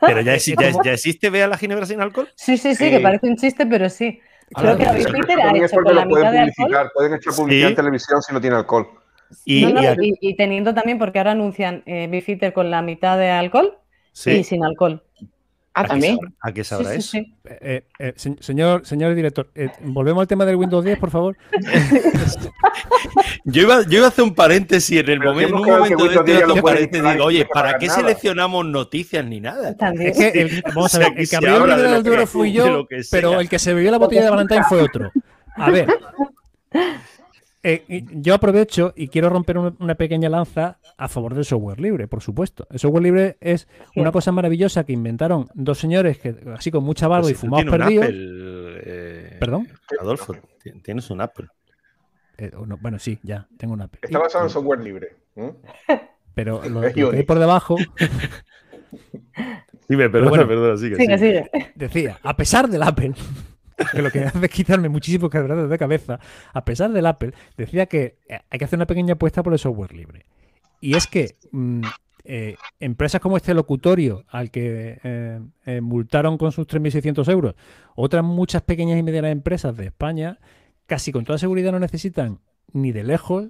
[0.00, 0.36] Pero ya,
[0.84, 2.28] ya, existe, vea la ginebra sin alcohol.
[2.34, 4.20] Sí, sí, sí, que parece un chiste, pero sí.
[4.50, 6.90] Creo que Bifitter ha hecho con la mitad de alcohol.
[6.94, 8.88] Pueden echar publicidad en televisión si no tiene alcohol.
[9.44, 13.78] Y, teniendo también, porque ahora anuncian eh, Bifitter con la mitad de alcohol
[14.26, 15.02] y sin alcohol.
[15.76, 16.18] Ah, también.
[16.40, 17.18] ¿A qué sabrá eso?
[17.44, 21.36] Eh, eh, señor, señor director, eh, volvemos al tema del Windows 10, por favor.
[23.44, 26.34] yo, iba, yo iba a hacer un paréntesis en el momento, en un momento de
[26.38, 29.74] este paréntesis digo, oye, ¿para qué seleccionamos noticias ni nada?
[29.98, 33.40] Es que el, vamos a ver, el que abrió el del duro fui yo, pero
[33.40, 35.10] el que se bebió la botella de Valentine fue otro.
[35.56, 35.88] A ver.
[37.66, 42.20] Eh, yo aprovecho y quiero romper una pequeña lanza a favor del software libre, por
[42.20, 42.66] supuesto.
[42.70, 47.08] El software libre es una cosa maravillosa que inventaron dos señores que así con mucha
[47.08, 48.06] barba y fumados perdidos.
[48.10, 49.66] Eh, ¿Perdón?
[49.98, 50.36] Adolfo,
[50.82, 51.48] tienes un Apple.
[52.36, 52.50] Eh,
[52.80, 54.00] bueno, sí, ya, tengo un Apple.
[54.02, 55.16] Está basado en software libre.
[56.34, 57.76] Pero lo, que hay por debajo.
[59.88, 61.50] Dime, perdona, perdona, sigue, sigue, sigue.
[61.74, 63.14] Decía, a pesar del Apple,
[63.92, 66.18] que lo que hace quitarme muchísimo quebrados de cabeza,
[66.52, 69.58] a pesar del Apple, decía que eh, hay que hacer una pequeña apuesta por el
[69.58, 70.26] software libre.
[70.80, 71.82] Y es que mm,
[72.24, 77.54] eh, empresas como este locutorio, al que eh, multaron con sus 3.600 euros,
[77.94, 80.38] otras muchas pequeñas y medianas empresas de España,
[80.86, 82.40] casi con toda seguridad no necesitan
[82.72, 83.48] ni de lejos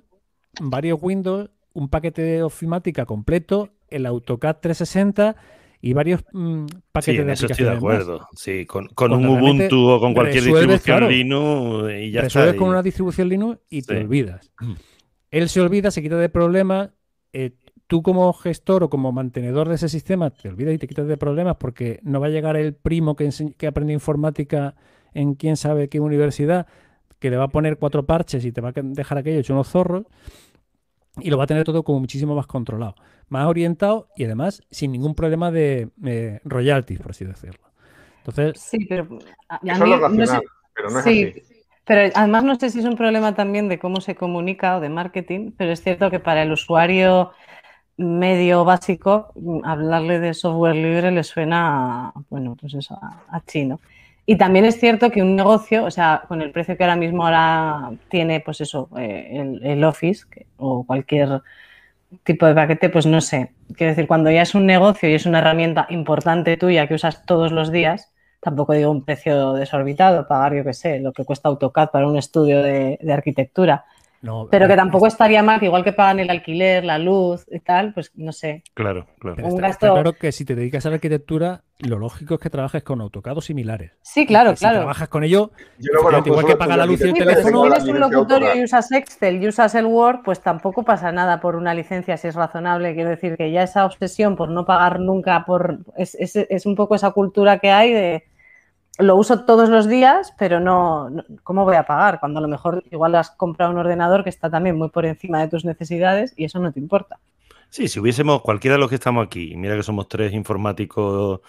[0.60, 5.36] varios Windows, un paquete de ofimática completo, el AutoCAD 360
[5.84, 8.26] y varios mm, paquetes sí, de eso estoy de acuerdo.
[8.34, 13.28] Sí, con, un Ubuntu o con cualquier distribución Linux y ya resuelves con una distribución
[13.28, 14.50] Linux y te olvidas.
[14.60, 14.72] Mm.
[15.30, 16.90] Él se olvida, se quita de problemas.
[17.34, 17.50] Eh,
[17.86, 21.18] tú como gestor o como mantenedor de ese sistema te olvidas y te quitas de
[21.18, 23.28] problemas porque no va a llegar el primo que,
[23.58, 24.76] que aprende informática
[25.12, 26.66] en quién sabe qué universidad
[27.18, 29.68] que le va a poner cuatro parches y te va a dejar aquello hecho unos
[29.68, 30.06] zorros
[31.20, 32.94] y lo va a tener todo como muchísimo más controlado,
[33.28, 37.60] más orientado y además sin ningún problema de eh, royalties, por así decirlo.
[38.18, 40.42] Entonces, sí, pero a mí, Eso es lo racional,
[40.74, 41.32] pero no es así.
[41.86, 44.88] Pero además no sé si es un problema también de cómo se comunica o de
[44.88, 47.32] marketing, pero es cierto que para el usuario
[47.96, 49.32] medio básico,
[49.64, 53.80] hablarle de software libre le suena, bueno, pues eso, a, chino.
[54.26, 57.26] Y también es cierto que un negocio, o sea, con el precio que ahora mismo
[57.26, 60.24] ahora tiene, pues eso, eh, el, Office
[60.56, 61.42] o cualquier
[62.22, 63.52] tipo de paquete, pues no sé.
[63.76, 67.26] Quiero decir, cuando ya es un negocio y es una herramienta importante tuya que usas
[67.26, 71.48] todos los días, tampoco digo un precio desorbitado, pagar, yo qué sé, lo que cuesta
[71.50, 73.84] AutoCAD para un estudio de arquitectura,
[74.50, 77.60] pero que eh, tampoco estaría mal, que igual que pagan el alquiler, la luz y
[77.60, 78.62] tal, pues no sé.
[78.74, 79.46] Claro, claro.
[79.46, 79.92] Un gasto...
[79.92, 83.40] claro que si te dedicas a la arquitectura, lo lógico es que trabajes con AutoCAD
[83.40, 83.92] similares.
[84.02, 84.76] Sí, claro, claro.
[84.76, 87.64] Si trabajas con ello, igual que paga la luz y el teléfono.
[87.64, 91.40] Si tienes un locutorio y usas Excel y usas el Word, pues tampoco pasa nada
[91.40, 92.94] por una licencia si es razonable.
[92.94, 96.76] Quiero decir que ya esa obsesión por no pagar nunca, por es, es, es un
[96.76, 98.24] poco esa cultura que hay de
[98.98, 101.10] lo uso todos los días, pero no,
[101.42, 102.20] ¿cómo voy a pagar?
[102.20, 105.40] Cuando a lo mejor igual has comprado un ordenador que está también muy por encima
[105.40, 107.18] de tus necesidades y eso no te importa.
[107.70, 111.40] Sí, si hubiésemos, cualquiera de los que estamos aquí, mira que somos tres informáticos,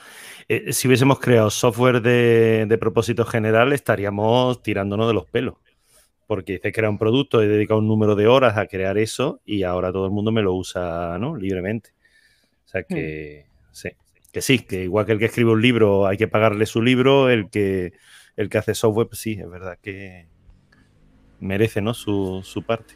[0.50, 5.56] eh, si hubiésemos creado software de, propósito general, estaríamos tirándonos de los pelos.
[6.26, 9.42] Porque dice que era un producto, he dedicado un número de horas a crear eso
[9.46, 11.36] y ahora todo el mundo me lo usa ¿no?
[11.36, 11.92] libremente.
[12.66, 13.68] O sea que, hmm.
[13.72, 13.90] sí
[14.36, 17.30] que sí, que igual que el que escribe un libro hay que pagarle su libro,
[17.30, 17.94] el que,
[18.36, 20.28] el que hace software, pues sí, es verdad que
[21.40, 21.94] merece ¿no?
[21.94, 22.96] su, parte.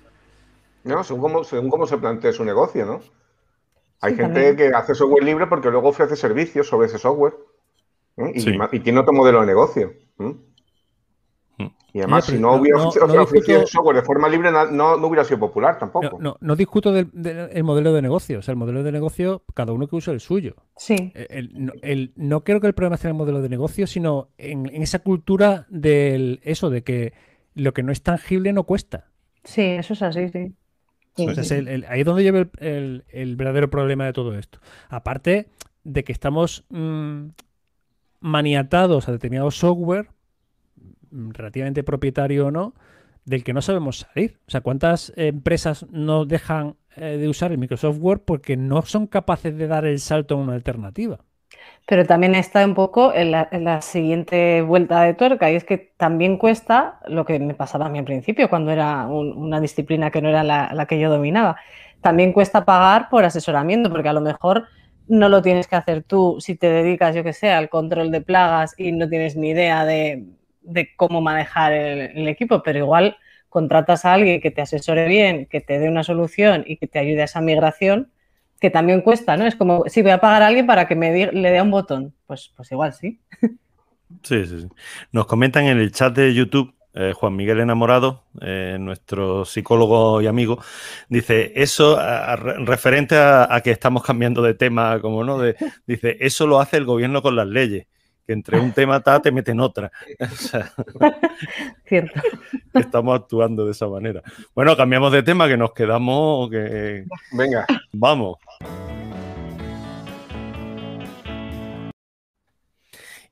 [0.83, 2.99] No, según cómo, según cómo se plantea su negocio, ¿no?
[4.01, 7.35] Hay gente que hace software libre porque luego ofrece servicios sobre ese software
[8.17, 8.33] ¿eh?
[8.73, 9.93] y, tiene otro modelo de negocio.
[11.93, 12.77] Y además, si no hubiera
[13.21, 16.19] ofrecido software de forma libre, no, hubiera sido popular tampoco.
[16.19, 17.09] No, discuto del,
[17.63, 18.39] modelo de negocio.
[18.39, 20.55] O sea, el modelo de negocio, cada uno que use el suyo.
[20.75, 21.11] Sí.
[21.15, 25.65] El, no creo que el problema sea el modelo de negocio, sino en, esa cultura
[25.69, 27.13] del eso, de que
[27.55, 29.07] lo que no es tangible no cuesta.
[29.43, 30.55] Sí, eso es así, sí.
[31.17, 34.59] ahí es donde lleva el, verdadero problema de todo esto.
[34.89, 35.47] Aparte
[35.83, 37.29] de que estamos mm,
[38.19, 40.09] maniatados a determinado software
[41.11, 42.73] relativamente propietario o no,
[43.25, 44.39] del que no sabemos salir.
[44.47, 49.07] O sea, ¿cuántas empresas no dejan eh, de usar el Microsoft Word porque no son
[49.07, 51.19] capaces de dar el salto a una alternativa?
[51.87, 56.37] Pero también está un poco en la, siguiente vuelta de tuerca y es que también
[56.37, 60.29] cuesta lo que me pasaba a mí al principio cuando era una disciplina que no
[60.29, 61.57] era la, la, que yo dominaba.
[62.01, 64.67] También cuesta pagar por asesoramiento porque a lo mejor
[65.07, 68.21] no lo tienes que hacer tú si te dedicas, yo que sé, al control de
[68.21, 70.25] plagas y no tienes ni idea de
[70.69, 73.17] de cómo manejar el, equipo, pero igual
[73.49, 76.99] contratas a alguien que te asesore bien, que te dé una solución y que te
[76.99, 78.11] ayude a esa migración,
[78.59, 79.45] que también cuesta, ¿no?
[79.45, 82.13] Es como, si voy a pagar a alguien para que me le dé un botón.
[82.27, 83.19] Pues, pues igual sí.
[84.23, 84.67] Sí, sí, sí.
[85.11, 90.27] Nos comentan en el chat de YouTube eh, Juan Miguel Enamorado, eh, nuestro psicólogo y
[90.27, 90.59] amigo,
[91.07, 91.99] dice, eso,
[92.65, 95.39] referente a, que estamos cambiando de tema, como no,
[95.85, 97.85] dice, eso lo hace el gobierno con las leyes
[98.29, 99.91] que entre un tema ta te meten otra.
[101.85, 102.21] Cierto.
[102.75, 104.21] Estamos actuando de esa manera.
[104.53, 106.47] Bueno, cambiamos de tema, que nos quedamos.
[106.51, 107.05] Que...
[107.31, 107.65] Venga.
[107.91, 108.37] Vamos.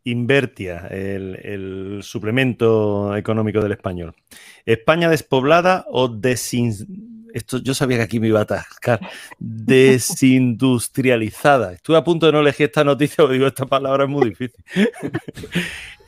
[0.04, 4.16] Invertia, el, suplemento económico del español.
[4.66, 8.99] ¿España despoblada o desin esto yo sabía que aquí me iba a atascar,
[9.39, 11.73] desindustrializada.
[11.73, 14.63] Estuve a punto de no elegir esta noticia porque digo, esta palabra es muy difícil.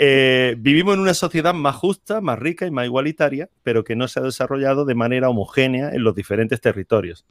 [0.01, 4.07] Eh, vivimos en una sociedad más justa, más rica y más igualitaria, pero que no
[4.07, 7.25] se ha desarrollado de manera homogénea en los diferentes territorios.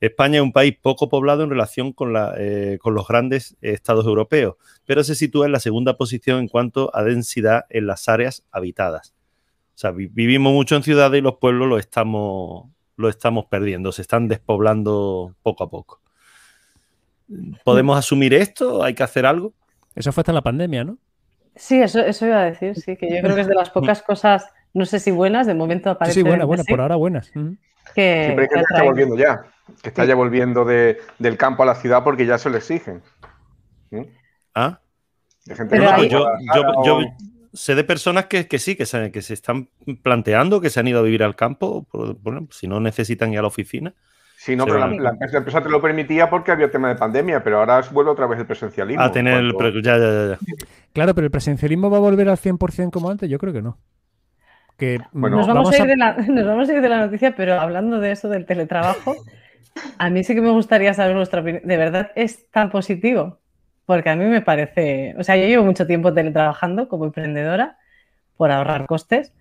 [0.00, 4.56] España es un país poco poblado en relación con, eh, con, los grandes estados europeos,
[4.84, 9.14] pero se sitúa en la segunda posición en cuanto a densidad en las áreas habitadas.
[9.74, 14.02] O sea, vivimos mucho en ciudades y los pueblos los estamos, lo estamos perdiendo, se
[14.02, 16.00] están despoblando poco a poco.
[17.64, 18.82] ¿Podemos asumir esto?
[18.82, 19.52] ¿Hay que hacer algo?
[19.94, 20.98] Eso fue hasta la pandemia, ¿no?
[21.56, 24.02] Sí, eso, eso iba a decir, sí, que yo creo que es de las pocas
[24.06, 26.20] cosas, no sé si buenas, de momento aparece.
[26.20, 27.30] Sí, buenas, buenas, por ahora buenas.
[27.94, 29.44] Que, que, está volviendo ya,
[29.82, 33.02] que está ya volviendo del campo a la ciudad porque ya se lo exigen.
[34.54, 34.80] Ah.
[36.10, 37.00] yo,
[37.54, 39.68] sé de personas que, sí, que se, que se están
[40.02, 42.18] planteando que se han ido a vivir al campo, por,
[42.50, 43.94] si no necesitan ir a la oficina.
[44.36, 47.60] Sí, no, pero la, la, empresa te lo permitía porque había tema de pandemia, pero
[47.60, 49.02] ahora vuelve otra vez el presencialismo.
[49.02, 49.52] A tener el
[49.82, 50.38] ya, ya, ya.
[50.92, 53.78] Claro, pero el presencialismo va a volver al 100% como antes, yo creo que no.
[54.76, 57.34] Que bueno, nos, vamos, a ir de la, nos vamos a ir de la noticia,
[57.34, 59.16] pero hablando de eso del teletrabajo,
[59.98, 61.62] a mí sí que me gustaría saber vuestra opinión.
[61.64, 63.40] ¿De verdad es tan positivo?
[63.86, 67.78] Porque a mí me parece, o sea, yo llevo mucho tiempo teletrabajando como emprendedora
[68.36, 69.32] por ahorrar costes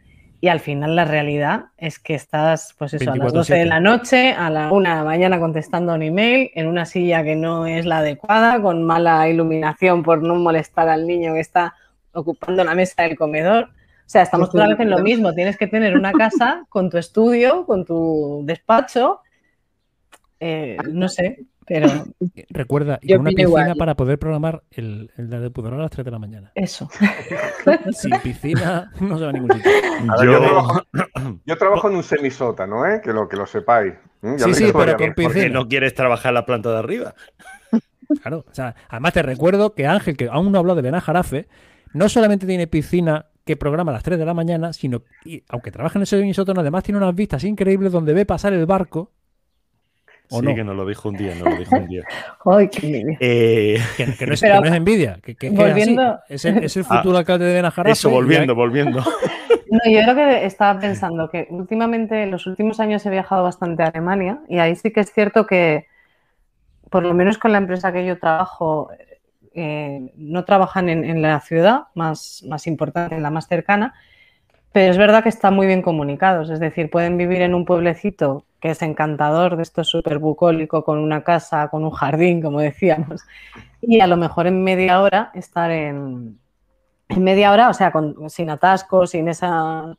[0.43, 3.79] y al final la realidad es que estás, pues eso, a las 12 de la
[3.79, 7.65] noche, a la 1 de la mañana contestando un email, en una silla que no
[7.65, 11.75] es la adecuada, con mala iluminación por no molestar al niño que está
[12.11, 13.69] ocupando la mesa del comedor.
[14.05, 15.33] O sea, estamos otra vez en lo mismo.
[15.33, 19.21] Tienes que tener una casa con tu estudio, con tu despacho.
[20.41, 21.87] Eh, no sé, pero.
[22.49, 26.11] Recuerda, y una piscina para poder programar el, el de depurador a las 3 de
[26.11, 26.51] la mañana.
[26.55, 26.89] Eso.
[27.91, 29.71] Sin piscina no se va a ningún sitio.
[31.45, 33.01] Yo, trabajo, en un semisótano, ¿eh?
[33.03, 33.93] Que lo, que lo sepáis.
[34.21, 34.37] ¿Mm?
[34.37, 35.33] sí, sí, pero con piscina.
[35.33, 37.13] Porque no quieres trabajar en la planta de arriba.
[38.21, 41.47] Claro, o sea, además te recuerdo que Ángel, que aún no ha hablado de Benajarafe,
[41.93, 45.71] no solamente tiene piscina que programa a las 3 de la mañana, sino, y, aunque
[45.71, 49.11] trabaja en ese semisótano, además tiene unas vistas increíbles donde ve pasar el barco
[50.39, 50.55] sí, no?
[50.55, 52.03] que nos lo dijo un día, nos lo dijo un día.
[52.45, 53.79] Ay, qué eh...
[53.97, 56.19] que, que, no es, Pero, que, no es, envidia, que, que volviendo...
[56.29, 57.91] es, el, es, el, futuro ah, alcalde de Benajarafe.
[57.91, 59.03] Eso, volviendo, volviendo.
[59.73, 63.81] No, yo creo que estaba pensando que últimamente, en los últimos años he viajado bastante
[63.81, 65.87] a Alemania y ahí sí que es cierto que,
[66.91, 68.91] por lo menos con la empresa que yo trabajo,
[69.55, 73.95] eh, no trabajan en, en, la ciudad más, más importante, en la más cercana,
[74.73, 78.45] pero es verdad que están muy bien comunicados, es decir, pueden vivir en un pueblecito
[78.59, 83.21] que es encantador, de esto súper bucólico, con una casa, con un jardín, como decíamos,
[83.81, 86.39] y a lo mejor en media hora estar en,
[87.09, 89.97] en media hora, o sea, con, sin atascos, sin esa...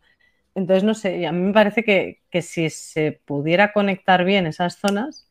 [0.54, 4.76] Entonces, no sé, a mí me parece que, que si se pudiera conectar bien esas
[4.76, 5.28] zonas,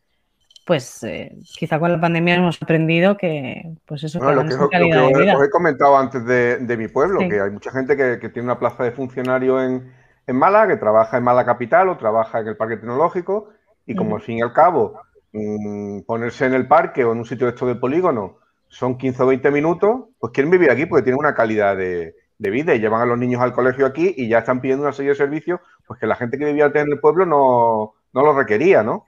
[0.65, 5.01] pues eh, quizá con la pandemia hemos aprendido que, pues eso, bueno, lo que, calidad
[5.01, 5.37] lo que de vida.
[5.37, 7.29] os he comentado antes de, de mi pueblo, sí.
[7.29, 9.91] que hay mucha gente que, que, tiene una plaza de funcionario en,
[10.25, 13.49] en Málaga, que trabaja en Málaga Capital o trabaja en el Parque Tecnológico,
[13.85, 14.15] y como uh -huh.
[14.17, 15.01] al fin y al cabo
[15.33, 18.37] mmm, ponerse en el parque o en un sitio de esto de polígono
[18.69, 22.49] son 15 o 20 minutos, pues quieren vivir aquí porque tienen una calidad de, de
[22.49, 25.11] vida y llevan a los niños al colegio aquí y ya están pidiendo una serie
[25.11, 28.83] de servicios pues que la gente que vivía en el pueblo no, no lo requería,
[28.83, 29.05] ¿no?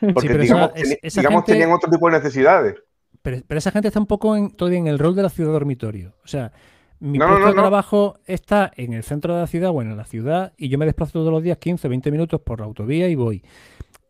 [0.00, 2.74] Porque, sí, digamos, esa, esa digamos gente, tenían otro tipo de necesidades.
[3.22, 5.52] Pero, pero, esa gente está un poco en, todavía en el rol de la ciudad
[5.52, 6.14] dormitorio.
[6.24, 6.52] O sea,
[7.00, 9.92] mi no, puesto no, no, de trabajo está en el centro de la ciudad, bueno,
[9.92, 12.66] en la ciudad, y yo me desplazo todos los días 15, 20 minutos por la
[12.66, 13.42] autovía y voy.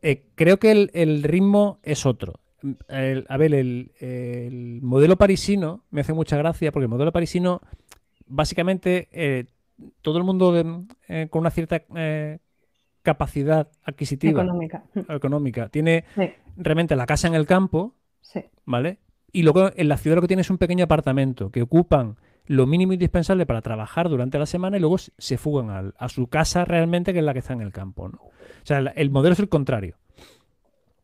[0.00, 2.34] Eh, creo que el, el, ritmo es otro.
[2.88, 7.60] El, a ver, el, el, modelo parisino me hace mucha gracia porque el modelo parisino,
[8.26, 9.46] básicamente, eh,
[10.02, 11.82] todo el mundo de, eh, con una cierta
[13.02, 15.68] capacidad adquisitiva económica, económica.
[15.68, 16.30] tiene sí.
[16.56, 18.44] realmente la casa en el campo, sí.
[18.64, 18.98] ¿vale?
[19.32, 22.66] Y luego en la ciudad lo que tiene es un pequeño apartamento que ocupan lo
[22.66, 26.64] mínimo indispensable para trabajar durante la semana y luego se fugan a, a su casa
[26.64, 28.08] realmente, que es la que está en el campo.
[28.08, 28.18] ¿no?
[28.18, 28.32] O
[28.64, 29.96] sea, el, el, modelo es el contrario.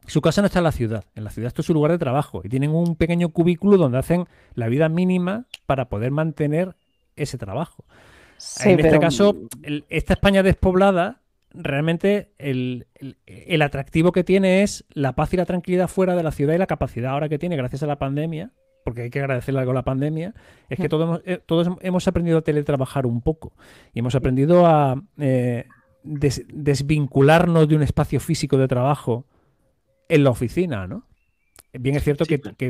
[0.06, 1.98] Su casa no está en la ciudad, en la ciudad esto es su lugar de
[1.98, 6.76] trabajo y tienen un pequeño cubículo donde hacen la vida mínima para poder mantener
[7.16, 7.84] ese trabajo.
[8.36, 8.94] Sí, en este pero...
[8.94, 11.22] este caso, el, esta España despoblada
[11.54, 16.22] realmente el, el, el, atractivo que tiene es la paz y la tranquilidad fuera de
[16.22, 18.52] la ciudad y la capacidad ahora que tiene gracias a la pandemia,
[18.84, 20.34] porque hay que agradecerle algo a la pandemia,
[20.68, 23.52] es que todos, eh, todos hemos aprendido a teletrabajar un poco
[23.92, 25.66] y hemos aprendido a eh,
[26.02, 29.26] des, desvincularnos de un espacio físico de trabajo
[30.08, 31.06] en la oficina, ¿no?
[31.72, 32.68] Bien es cierto sí, que, que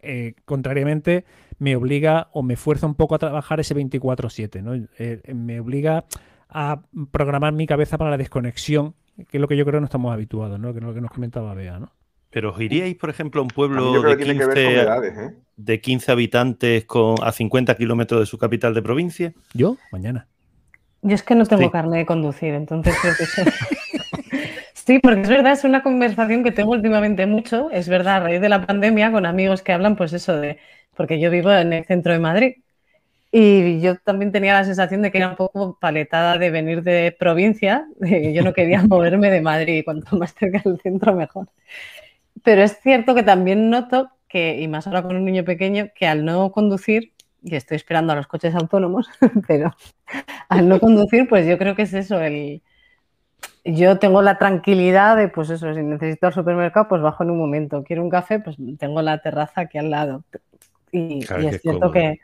[0.00, 1.26] eh, contrariamente
[1.58, 4.88] me obliga o me fuerza un poco a trabajar ese 24/7, ¿no?
[4.98, 6.06] Eh, me obliga
[6.48, 8.94] a programar mi cabeza para la desconexión,
[9.28, 10.72] que es lo que yo creo no estamos habituados, ¿no?
[10.72, 11.92] Que es lo que nos comentaba Bea, ¿no?
[12.30, 15.34] Pero os iríais, por ejemplo, a un pueblo de 15, edades, ¿eh?
[15.56, 19.32] de 15, habitantes con, a 50 kilómetros de su capital de provincia.
[19.54, 19.76] ¿Yo?
[19.90, 20.28] Mañana.
[21.00, 21.70] Yo es que no tengo sí.
[21.70, 23.42] carne de conducir, entonces creo que sí.
[24.74, 28.40] sí, porque es verdad, es una conversación que tengo últimamente mucho, es verdad, a raíz
[28.40, 30.58] de la pandemia, con amigos que hablan, pues eso de,
[30.96, 32.56] porque yo vivo en el centro de Madrid,
[33.30, 37.14] y yo también tenía la sensación de que era un poco paletada de venir de
[37.18, 41.48] provincia, yo no quería moverme de Madrid, cuanto más cerca del centro mejor.
[42.42, 46.06] Pero es cierto que también noto que, y más ahora con un niño pequeño, que
[46.06, 47.12] al no conducir,
[47.42, 49.08] y estoy esperando a los coches autónomos,
[49.46, 49.74] pero
[50.48, 52.62] al no conducir, pues yo creo que es eso, el...
[53.64, 57.38] Yo tengo la tranquilidad de, pues eso, si necesito el supermercado, pues bajo en un
[57.38, 57.84] momento.
[57.84, 60.24] Quiero un café, pues tengo la terraza aquí al lado.
[60.90, 61.92] Y, claro, y es cierto cómodo.
[61.92, 62.20] que,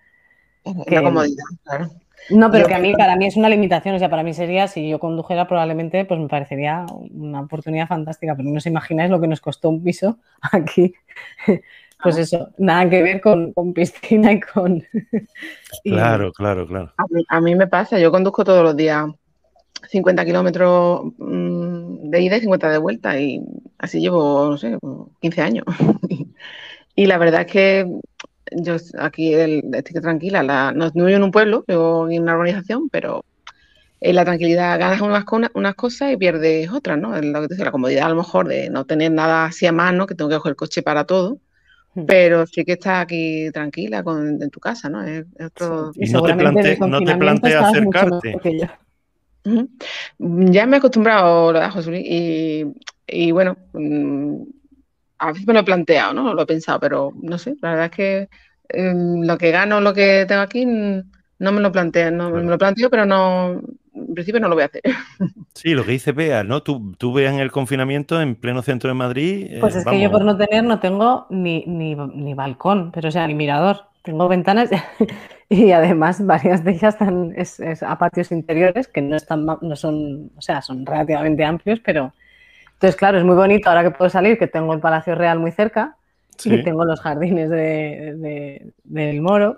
[0.87, 1.91] que, la comodidad, claro.
[2.31, 3.95] No, pero Yo que a mí, creo- para mí es una limitación.
[3.95, 8.35] O sea, para mí sería, si yo condujera, probablemente, pues me parecería una oportunidad fantástica.
[8.35, 10.19] Pero no os imagináis lo que nos costó un piso
[10.53, 10.95] aquí.
[12.03, 14.77] Pues eso, nada que ver con, con piscina y con.
[15.85, 16.93] y- Claro, claro, claro.
[16.99, 19.07] A mí, a mí me pasa, yo conduzco todos los días
[19.89, 23.41] 50 kilómetros mm, de ida y 50 de vuelta y
[23.79, 25.65] así llevo, no sé, como 15 años.
[26.97, 27.87] Y la verdad es que
[28.53, 32.35] yo aquí el- estoy tranquila, la- no, no vivo en un pueblo, vivo en una
[32.35, 33.25] urbanización, pero
[34.01, 35.25] en la tranquilidad ganas unas,
[35.55, 37.17] unas cosas y pierdes otras, ¿no?
[37.17, 39.67] Es lo que te decía, la comodidad a lo mejor de no tener nada así
[39.67, 41.39] a mano, que tengo que coger el coche para todo.
[41.95, 42.07] Hmm.
[42.07, 45.03] Pero sí que estás aquí tranquila con, en tu casa, ¿no?
[45.05, 48.37] Es, es otro, Y no te plante- no te planteas acercarte.
[50.19, 52.65] Ya me he acostumbrado, lo José Luis, y,
[53.07, 54.43] y bueno, mm,
[55.25, 56.35] a veces me lo he planteado, ¿no?
[56.35, 58.29] Lo he pensado, pero no sé, la verdad es que
[58.69, 62.59] em, lo que gano, lo que tengo aquí, no me lo planteo, no, me lo
[62.59, 63.61] planteo, pero no,
[63.95, 64.83] en principio no lo voy a hacer.
[65.55, 66.63] Sí, lo que dice Bea, ¿no?
[66.63, 69.47] Tú, tú veas en el confinamiento en pleno centro de Madrid.
[69.51, 73.09] eh, Pues es que yo por no tener no tengo ni, ni, ni balcón, pero
[73.09, 73.87] o sea, ni mirador.
[74.03, 74.69] Tengo ventanas
[75.49, 79.77] y además varias de ellas están es, es a patios interiores que no están no
[79.77, 82.13] son, o sea, son relativamente amplios, pero
[82.75, 85.51] entonces claro, es muy bonito ahora que puedo salir, que tengo el Palacio Real muy
[85.53, 85.97] cerca
[86.37, 89.57] sí, y tengo los jardines de, de- del Moro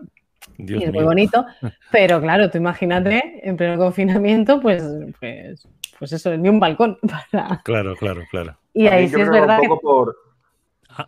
[0.59, 1.45] Dios y es muy bonito,
[1.93, 4.83] pero claro, tú imagínate en pleno confinamiento, pues,
[5.19, 5.67] pues,
[5.99, 6.99] pues eso, ni un balcón
[7.33, 7.61] para...
[7.65, 8.57] Claro, claro, claro.
[8.73, 10.17] Y ahí yo sí es creo verdad un que poco por...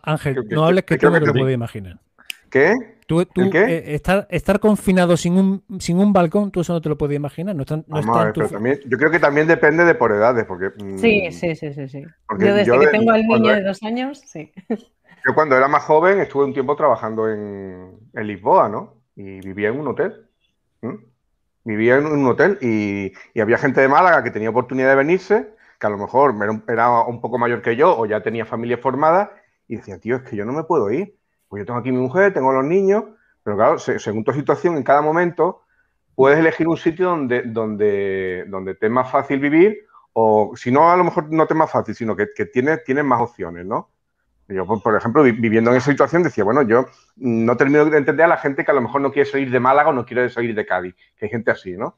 [0.03, 1.97] Ángel, no hables que que- tú no te lo puedes imaginar.
[2.51, 2.98] ¿Qué?
[3.09, 3.63] Tú, tú, ¿El qué?
[3.65, 7.15] eh, estar, estar confinado sin un, sin un balcón, tú eso no te lo puedes
[7.15, 7.55] imaginar.
[7.55, 9.19] No está, no Vamos está a en ver, tu pero fi- también, yo creo que
[9.19, 12.03] también depende de por edades, porque mm, Sí, sí, sí, sí, sí.
[12.27, 14.51] Porque Yo desde yo que de- tengo al niño de dos años, sí.
[15.25, 19.01] yo cuando era más joven estuve un tiempo trabajando en, en Lisboa, ¿no?
[19.15, 20.25] Y vivía en un hotel.
[21.63, 25.53] Vivía en un hotel y, y había gente de Málaga que tenía oportunidad de venirse,
[25.79, 28.45] que a lo mejor era un, era un poco mayor que yo o ya tenía
[28.45, 29.31] familia formada,
[29.67, 31.15] y decía, tío, es que yo no me puedo ir.
[31.49, 33.03] Pues yo tengo aquí mi mujer, tengo los niños,
[33.43, 35.63] pero claro, se- según tu situación en cada momento,
[36.15, 40.91] puedes elegir un sitio donde, donde, donde te es más fácil vivir, o si no,
[40.91, 43.65] a lo mejor no te es más fácil, sino que, que tienes, tienes más opciones,
[43.65, 43.89] ¿no?
[44.47, 46.85] Yo, por, por ejemplo, vi- viviendo en esa situación, decía, bueno, yo
[47.17, 49.59] no termino de entender a la gente que a lo mejor no quiere salir de
[49.59, 51.97] Málaga o no quiere salir de Cádiz, que hay gente así, ¿no?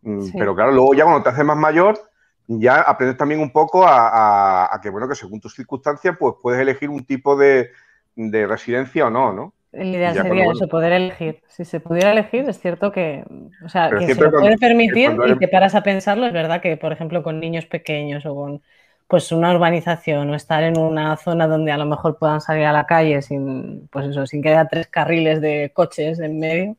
[0.00, 0.32] Mm, Sí.
[0.38, 1.98] Pero claro, luego ya cuando te haces más mayor,
[2.46, 6.34] ya aprendes también un poco a, a- a que, bueno, que según tus circunstancias, pues
[6.42, 7.70] puedes elegir un tipo de,
[8.16, 9.54] de residencia o no, ¿no?
[9.72, 11.40] El ideal sería eso, poder elegir.
[11.48, 13.24] Si se pudiera elegir, es cierto que,
[13.64, 16.32] o sea, Pero que se lo puede permitir cuando y te paras a pensarlo, es
[16.34, 18.62] verdad que, por ejemplo, con niños pequeños o con
[19.08, 22.72] pues una urbanización o estar en una zona donde a lo mejor puedan salir a
[22.72, 26.76] la calle sin, pues eso, sin que haya tres carriles de coches en medio,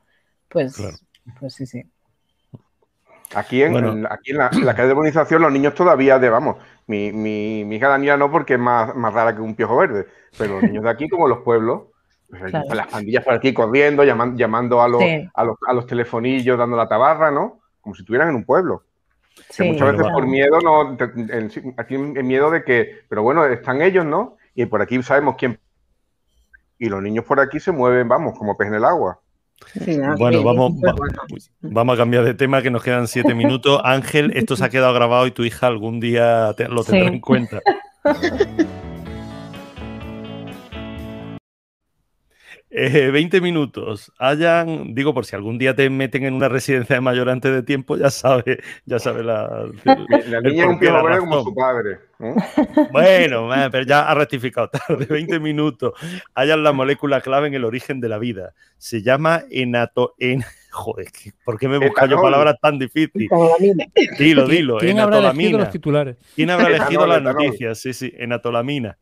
[0.50, 0.98] pues, Claro.
[1.40, 1.84] pues sí, sí.
[3.36, 3.92] Aquí en, Bueno.
[3.92, 6.58] en- aquí en la, en la calle de urbanización los niños todavía de, vamos,
[6.88, 10.08] mi, mi, mi hija Daniela no porque es más, más rara que un piojo verde,
[10.38, 11.84] pero los niños de aquí como los pueblos,
[12.30, 12.66] pues Claro.
[12.76, 15.28] las pandillas por aquí corriendo, llaman- llamando a los, Sí.
[15.34, 17.60] a, los, a los telefonillos, dando la tabarra, ¿no?
[17.82, 18.84] Como si estuvieran en un pueblo.
[19.58, 20.14] Que muchas veces claro.
[20.16, 20.98] por miedo, no,
[21.78, 24.38] aquí en miedo de que, pero bueno, están ellos, ¿no?
[24.56, 25.60] Y por aquí sabemos quién.
[26.78, 29.20] Y los niños por aquí se mueven, vamos, como pez en el agua.
[29.72, 30.94] Sí, Bueno, vamos, va-
[31.62, 33.82] vamos a cambiar de tema que nos quedan siete minutos.
[33.84, 37.16] Ángel, esto se ha quedado grabado y tu hija algún día te- lo tendrá Sí.
[37.16, 37.62] en cuenta.
[42.76, 44.12] Eh, 20 minutos.
[44.18, 47.62] Hayan, digo, por si algún día te meten en una residencia de mayor antes de
[47.62, 49.66] tiempo, ya sabes, ya sabes la.
[50.28, 52.00] La niña es un verde como su padre.
[52.20, 52.34] ¿eh?
[52.92, 55.94] Bueno, man, pero ya ha rectificado tarde, 20 minutos.
[56.34, 58.54] Hayan la molécula clave en el origen de la vida.
[58.78, 60.16] Se llama enato...
[60.18, 60.44] En...
[60.72, 63.30] Joder, ¿qué- ¿por qué me busco yo palabras tan difíciles?
[64.18, 64.78] Dilo, dilo.
[64.80, 66.18] ¿Quién habrá elegido los titulares?
[66.36, 67.78] ¿Quién habrá elegido Etanol, las noticias?
[67.80, 68.98] Sí, sí, enatolamina.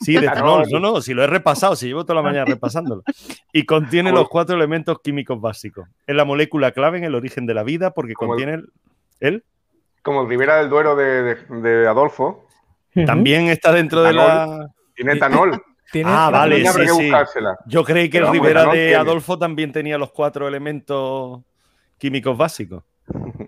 [0.00, 0.66] Sí, de Etanol.
[0.70, 3.02] No, no, si lo he repasado, si llevo toda la mañana repasándolo.
[3.52, 5.88] Y contiene los cuatro elementos químicos básicos.
[6.06, 8.68] Es la molécula clave en el origen de la vida porque contiene el,
[9.20, 9.44] el-
[10.02, 12.46] Como el Ribera del Duero de, de- de Adolfo.
[13.06, 14.68] También está dentro de la.
[14.94, 15.50] Tiene etanol.
[15.50, 17.10] Tiene- Ah, La vale, sí, que sí.
[17.66, 18.94] Yo creí que Pero el Rivera de tiene.
[18.96, 21.40] Adolfo también tenía los cuatro elementos
[21.96, 22.82] químicos básicos.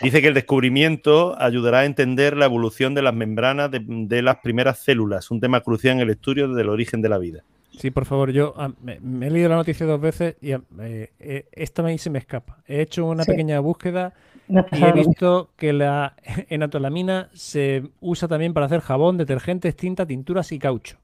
[0.00, 4.38] Dice que el descubrimiento ayudará a entender la evolución de las membranas de, de las
[4.38, 7.44] primeras células, un tema crucial en el estudio del origen de la vida.
[7.70, 10.62] Sí, por favor, yo ah, me, me he leído la noticia dos veces y ah,
[10.80, 12.58] eh, eh, esta me se me escapa.
[12.66, 13.30] He hecho una Sí.
[13.32, 14.14] pequeña búsqueda
[14.72, 16.16] y he visto que la
[16.48, 20.98] enatolamina se usa también para hacer jabón, detergentes, tinta, tinturas y caucho.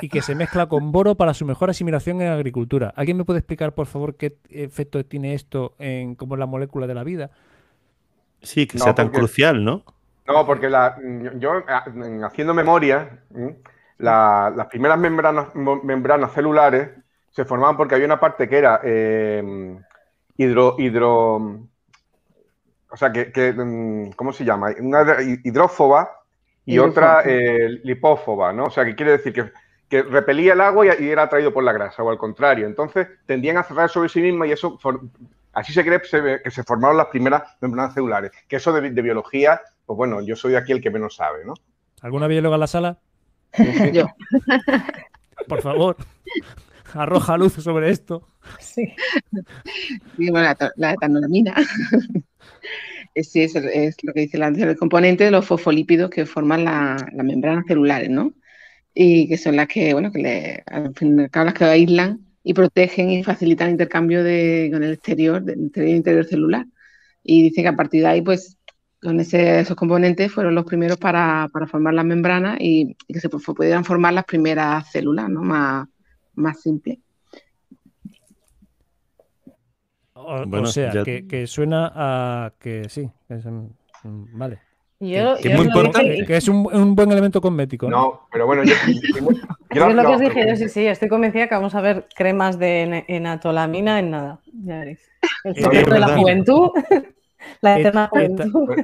[0.00, 2.92] y que se mezcla con boro para su mejor asimilación en agricultura.
[2.96, 6.94] ¿Alguien me puede explicar, por favor, qué efecto tiene esto en como la molécula de
[6.94, 7.30] la vida?
[8.42, 9.84] Sí, que sea tan crucial, ¿no?
[10.26, 10.96] No, porque la,
[11.36, 11.62] yo,
[12.24, 13.20] haciendo memoria,
[13.98, 16.90] las primeras membranas, membranas celulares
[17.30, 19.76] se formaban porque había una parte que era eh,
[20.36, 21.36] hidro, hidro,
[22.92, 24.70] o sea, que, mm, ¿cómo se llama?
[24.78, 26.10] Una hidrófoba
[26.64, 28.64] y otra eh, lipófoba, ¿no?
[28.64, 32.02] O sea, que quiere decir que, repelía el agua y, era atraído por la grasa,
[32.02, 32.66] o al contrario.
[32.66, 34.78] Entonces, tendían a cerrar sobre sí misma y eso,
[35.52, 36.00] así se cree
[36.42, 38.32] que se formaron las primeras membranas celulares.
[38.48, 41.54] Que eso de, biología, pues bueno, yo soy aquí el que menos sabe, ¿no?
[42.00, 42.98] ¿Alguna bióloga en la sala?
[43.92, 44.06] Yo.
[45.48, 45.96] Por favor,
[46.94, 48.28] arroja luz sobre esto.
[48.60, 48.94] Sí.
[50.16, 51.54] bueno, la, la etanolamina.
[53.14, 57.04] Sí, es, es, lo que dice la el componente de los fosfolípidos que forman las
[57.12, 58.32] membranas celulares, ¿no?
[58.94, 63.10] Y que son las que, bueno, que le, al fin las que aíslan y protegen
[63.10, 66.66] y facilitan el intercambio de, con el exterior, del interior, celular.
[67.22, 68.58] Y dice que a partir de ahí, pues,
[69.00, 73.28] con ese, esos componentes fueron los primeros para, para formar las membranas y, que se
[73.28, 75.42] pudieran formar las primeras células, ¿no?
[75.42, 75.88] Más,
[76.34, 76.98] más simples.
[80.14, 83.10] O, sea, que, suena a que sí,
[84.04, 84.60] vale.
[85.02, 87.90] Yo, que, es un, buen elemento cosmético.
[87.90, 88.72] No, pero bueno, yo,
[89.74, 93.04] yo, lo que os dije, sí, sí, estoy convencida que vamos a ver cremas de
[93.08, 94.40] enatolamina en nada.
[94.64, 95.00] Ya veréis.
[95.42, 96.70] El secreto de la juventud,
[97.62, 98.76] la eterna juventud.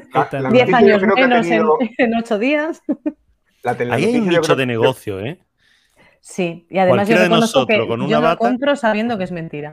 [0.50, 1.46] Diez años menos
[1.98, 2.82] en, ocho días.
[3.62, 5.38] Ahí hay un nicho de negocio, ¿eh?
[6.20, 7.76] Sí, y además yo reconozco que
[8.08, 9.72] yo lo compro sabiendo que es mentira.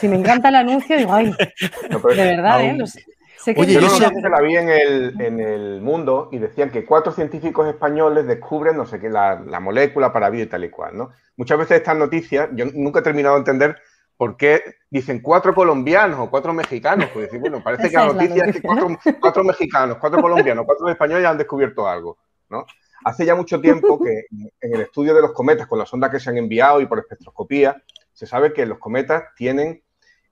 [0.00, 2.76] Si me encanta el anuncio, digo, ay, de verdad, ¿eh?
[3.44, 6.84] Sé que Oye, yo no la vi en el, en el, mundo y decían que
[6.84, 10.70] cuatro científicos españoles descubren, no sé qué, la, la molécula para vida y tal y
[10.70, 11.10] cual, ¿no?
[11.36, 13.76] Muchas veces estas noticias, yo nunca he terminado de entender
[14.16, 17.10] por qué dicen cuatro colombianos o cuatro mexicanos.
[17.12, 18.88] Pues decir, bueno, parece que la noticia es, que cuatro,
[19.20, 22.16] cuatro, mexicanos, cuatro colombianos, cuatro españoles han descubierto algo,
[22.48, 22.64] ¿no?
[23.04, 24.26] Hace ya mucho tiempo que
[24.60, 26.98] en el estudio de los cometas con las ondas que se han enviado y por
[26.98, 27.82] espectroscopía,
[28.12, 29.82] se sabe que los cometas tienen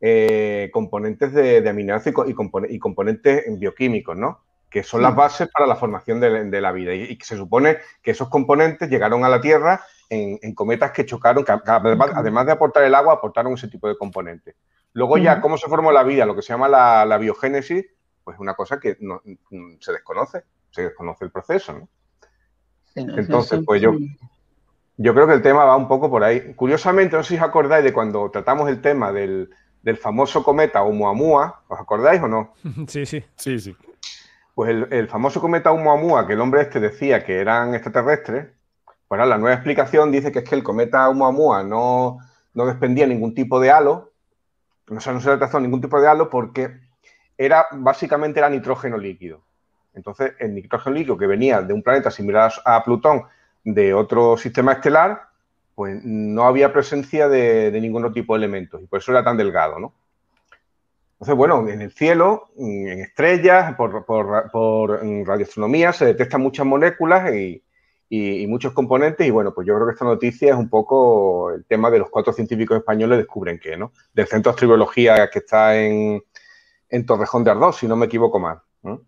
[0.04, 4.40] eh, componentes de, aminoácidos y, componentes bioquímicos, ¿no?
[4.68, 6.92] Que son las bases para la formación de, la vida.
[6.92, 9.80] Y, que se supone que esos componentes llegaron a la Tierra
[10.10, 14.56] en, cometas que chocaron, que además, de aportar el agua, aportaron ese tipo de componentes.
[14.92, 16.26] Luego ya, ¿cómo se formó la vida?
[16.26, 17.86] Lo que se llama la, biogénesis,
[18.24, 19.22] pues es una cosa que no,
[19.78, 21.88] se desconoce, se desconoce el proceso, ¿no?
[22.96, 23.92] Entonces, pues yo,
[24.96, 26.54] yo creo que el tema va un poco por ahí.
[26.54, 29.48] Curiosamente, no sé si os acordáis de cuando tratamos el tema del,
[29.96, 32.54] famoso cometa Oumuamua, ¿os acordáis o no?
[32.88, 33.76] Sí, sí, sí, sí.
[34.54, 38.48] Pues el, famoso cometa Oumuamua, que el hombre este decía que eran extraterrestres,
[38.84, 42.18] pues ahora la nueva explicación dice que es que el cometa Oumuamua no,
[42.54, 44.12] no desprendía ningún tipo de halo,
[44.88, 46.80] no, no se trazó ningún tipo de halo porque
[47.38, 49.42] era básicamente era nitrógeno líquido.
[49.94, 53.24] Entonces, el nitrógeno líquido que venía de un planeta similar a Plutón,
[53.64, 55.28] de otro sistema estelar,
[55.82, 59.80] pues no había presencia de, ningún tipo de elementos y por eso era tan delgado,
[59.80, 59.92] ¿no?
[61.14, 64.06] Entonces, bueno, en el cielo, en estrellas, por,
[65.26, 67.64] radioastronomía, se detectan muchas moléculas y,
[68.46, 69.26] muchos componentes.
[69.26, 72.10] Y bueno, pues yo creo que esta noticia es un poco el tema de los
[72.10, 73.90] cuatro científicos españoles descubren que, ¿no?
[74.14, 76.22] Del Centro de Astrobiología que está en,
[76.90, 78.60] en Torrejón de Ardós, si no me equivoco mal.
[78.84, 79.02] ¿no?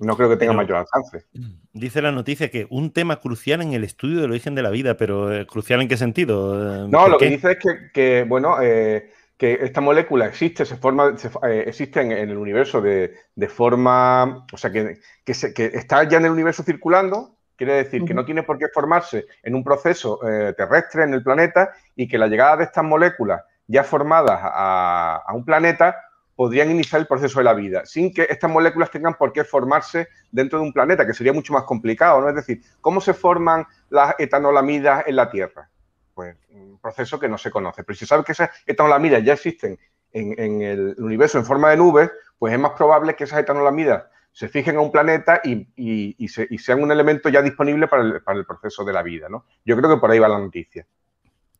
[0.00, 1.26] No creo que tenga mayor alcance.
[1.74, 4.96] Dice la noticia que un tema crucial en el estudio del origen de la vida,
[4.96, 6.84] pero eh, ¿crucial en qué sentido?
[6.84, 11.14] Eh, no, lo que dice es que, bueno, eh, que esta molécula existe, se forma,
[11.42, 13.12] existe en, el universo de,
[13.48, 14.96] forma, o sea, que,
[15.26, 19.54] está ya en el universo circulando, quiere decir que no tiene por qué formarse en
[19.54, 20.18] un proceso
[20.56, 25.44] terrestre en el planeta y que la llegada de estas moléculas ya formadas a un
[25.44, 25.96] planeta
[26.40, 30.08] podrían iniciar el proceso de la vida, sin que estas moléculas tengan por qué formarse
[30.32, 32.30] dentro de un planeta, que sería mucho más complicado, ¿no?
[32.30, 35.68] Es decir, ¿cómo se forman las etanolamidas en la Tierra?
[36.14, 37.84] Pues un proceso que no se conoce.
[37.84, 39.78] Pero si se sabe que esas etanolamidas ya existen
[40.12, 44.48] en, el universo en forma de nubes, pues es más probable que esas etanolamidas se
[44.48, 46.26] fijen a un planeta y,
[46.56, 49.44] sean un elemento ya disponible para el, proceso de la vida, ¿no?
[49.66, 50.86] Yo creo que por ahí va la noticia.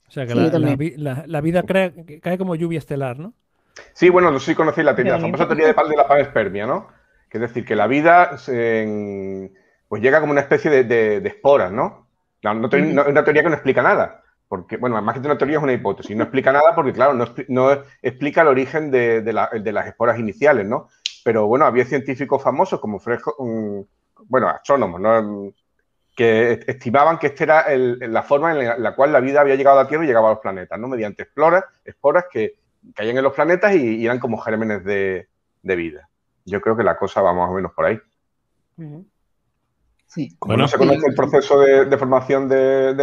[0.09, 3.35] O sea, que la, vida cae como lluvia estelar, ¿no?
[3.93, 6.89] Sí, bueno, no si conocéis la, teoría, la famosa teoría de, de la panspermia, ¿no?
[7.29, 8.37] Que es decir, que la vida
[9.91, 12.09] pues llega como una especie de, esporas, ¿no?
[12.43, 14.23] No, una teoría que no explica nada.
[14.49, 16.17] Porque, bueno, más que una teoría es una hipótesis.
[16.17, 17.15] No explica nada porque, claro,
[17.49, 20.89] no, explica el origen de, las esporas iniciales, ¿no?
[21.25, 23.35] Pero bueno, había científicos famosos como Fresco,
[24.27, 25.53] bueno, astrónomos, ¿no?
[26.17, 29.85] que estimaban que esta era la forma en la, cual la vida había llegado a
[29.85, 30.87] la Tierra y llegaba a los planetas, ¿no?
[30.87, 32.57] Mediante esporas, esporas que
[32.95, 35.27] caían en los planetas y, eran como gérmenes de,
[35.63, 36.09] vida.
[36.45, 37.99] Yo creo que la cosa va más o menos por ahí.
[40.07, 40.35] Sí.
[40.39, 42.95] Como no se conoce el proceso de, formación de,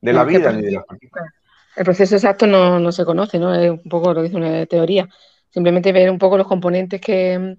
[0.00, 1.30] la vida ni de las partículas.
[1.76, 3.54] El proceso exacto no, se conoce, ¿no?
[3.54, 5.08] Es un poco lo que dice una teoría.
[5.50, 7.56] Simplemente ver un poco los componentes que,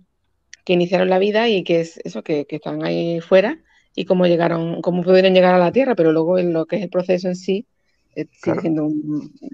[0.66, 3.60] iniciaron la vida y que es eso, que, están ahí fuera
[3.96, 6.84] y cómo llegaron, cómo pudieron llegar a la Tierra, pero luego en lo que es
[6.84, 7.68] el proceso en sí,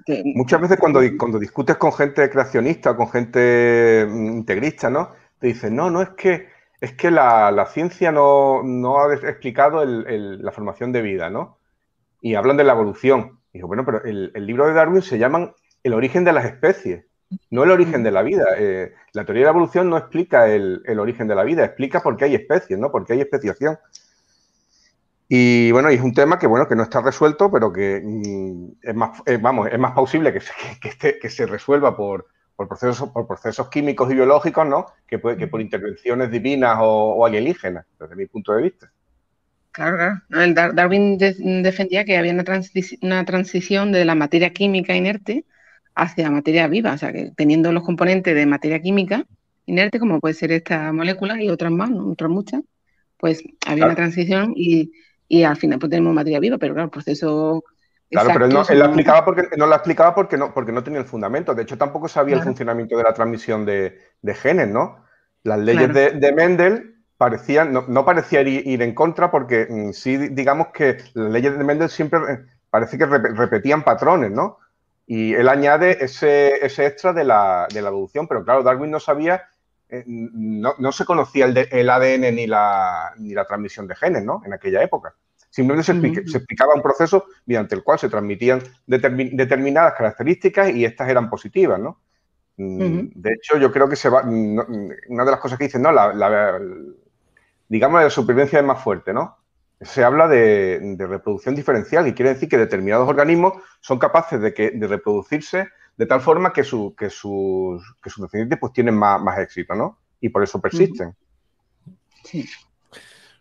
[0.07, 5.11] eh, Muchas veces cuando, cuando discutes con gente creacionista o con gente mm, integrista, ¿no?
[5.39, 6.47] Te dicen, no, no es que
[6.83, 8.61] es que la, ciencia no,
[8.99, 11.57] ha explicado la formación de vida, ¿no?
[12.21, 13.39] Y hablan de la evolución.
[13.53, 17.05] Y digo, bueno, pero el, libro de Darwin se llama El origen de las especies,
[17.49, 18.43] no el origen de la vida.
[18.57, 22.17] Eh, la teoría de la evolución no explica el, origen de la vida, explica por
[22.17, 22.91] qué hay especies, ¿no?
[22.91, 23.77] Por qué hay especiación.
[25.27, 28.71] Y bueno, y es un tema que bueno, que no está resuelto, pero que mm,
[28.81, 30.53] es más, eh, vamos, es más posible que se,
[31.19, 34.87] que, se resuelva por, procesos, por procesos químicos y biológicos, ¿no?
[35.07, 38.91] Que, que por intervenciones divinas o alienígenas, desde mi punto de vista.
[39.73, 40.73] Claro, claro.
[40.73, 45.45] Darwin defendía que había una, transición de la materia química inerte
[45.95, 49.25] hacia materia viva, o sea, que teniendo los componentes de materia química
[49.65, 52.61] inerte, como puede ser esta molécula y otras más, otras muchas,
[53.17, 54.91] pues había una transición y,
[55.41, 57.63] al final pues tenemos materia viva, pero claro, el proceso...
[58.11, 60.99] Claro, pero él no, la explicaba porque, no la explicaba porque no, porque no tenía
[60.99, 61.55] el fundamento.
[61.55, 63.97] De hecho, tampoco sabía el funcionamiento de la transmisión de,
[64.35, 65.03] genes, ¿no?
[65.41, 70.67] Las leyes de, de Mendel parecían, no, parecía ir, en contra porque mm, sí, digamos
[70.73, 74.57] que las leyes de Mendel siempre eh, parece que repetían patrones, ¿no?
[75.05, 78.99] Y él añade ese, ese extra de la, de la, evolución, pero claro, Darwin no
[78.99, 79.43] sabía,
[79.87, 84.41] eh, no, se conocía el, el, ADN ni la, ni la transmisión de genes, ¿no?
[84.45, 85.15] En aquella época.
[85.53, 91.29] Simplemente se, explicaba un proceso mediante el cual se transmitían determinadas características y estas eran
[91.29, 92.01] positivas, ¿no?
[92.57, 95.91] Mm, de hecho, yo creo que se va, una de las cosas que dicen, no,
[95.91, 96.59] la,
[97.69, 99.37] digamos, la supervivencia es más fuerte, ¿no?
[99.79, 104.71] Se habla de, reproducción diferencial y quiere decir que determinados organismos son capaces de, que,
[104.71, 109.37] de reproducirse de tal forma que, su, que, sus, que sus descendientes pues tienen más,
[109.37, 109.99] éxito, ¿no?
[110.19, 111.15] Y por eso persisten.
[112.23, 112.43] Sí.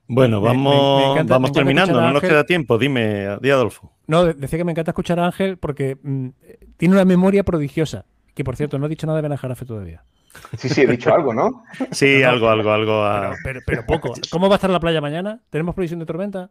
[0.08, 2.78] Bueno, vamos, vamos terminando, no nos queda tiempo.
[2.78, 3.92] Dime, di Adolfo.
[4.06, 6.28] No, decía que me encanta escuchar a Ángel porque mm,
[6.76, 8.04] tiene una memoria prodigiosa.
[8.34, 10.04] Que por cierto, no he dicho nada de Benajarafe todavía.
[10.56, 11.64] Sí, sí, he dicho algo, ¿no?
[11.90, 13.36] Sí, algo, algo, algo.
[13.66, 14.14] Pero, poco.
[14.30, 15.40] ¿Cómo va a estar la playa mañana?
[15.50, 16.50] ¿Tenemos previsión de tormenta?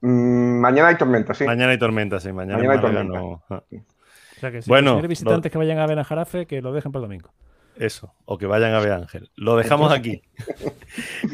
[0.00, 1.44] Mm, mañana hay tormenta, sí.
[1.44, 2.32] Mañana hay tormenta, sí.
[2.32, 3.18] Mañana, hay tormenta.
[3.48, 3.62] Ah.
[3.70, 6.90] O sea que si bueno, visitantes que vayan a ver a Jarafe, que lo dejen
[6.90, 7.30] para el domingo.
[7.76, 9.30] Eso, o que vayan a ver a Ángel.
[9.36, 10.22] Lo dejamos aquí.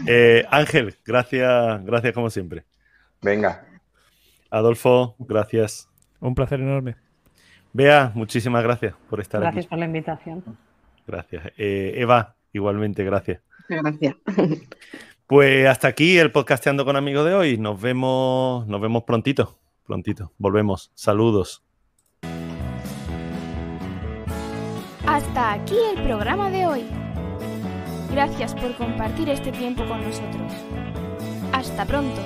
[0.06, 2.64] Eh, Ángel, gracias, gracias como siempre.
[3.20, 3.66] Venga.
[4.48, 5.88] Adolfo, gracias.
[6.20, 6.96] Un placer enorme.
[7.72, 9.46] Bea, muchísimas gracias por estar aquí.
[9.46, 10.44] Gracias por la invitación.
[11.06, 11.52] Gracias.
[11.58, 13.42] Eh, Eva, igualmente, gracias.
[13.68, 14.16] Gracias.
[15.26, 17.58] Pues hasta aquí el podcasteando con amigos de hoy.
[17.58, 20.32] Nos vemos, nos vemos prontito, prontito.
[20.38, 20.90] Volvemos.
[20.94, 21.67] Saludos.
[25.38, 26.84] Hasta aquí el programa de hoy.
[28.10, 30.52] Gracias por compartir este tiempo con nosotros.
[31.52, 32.20] Hasta pronto.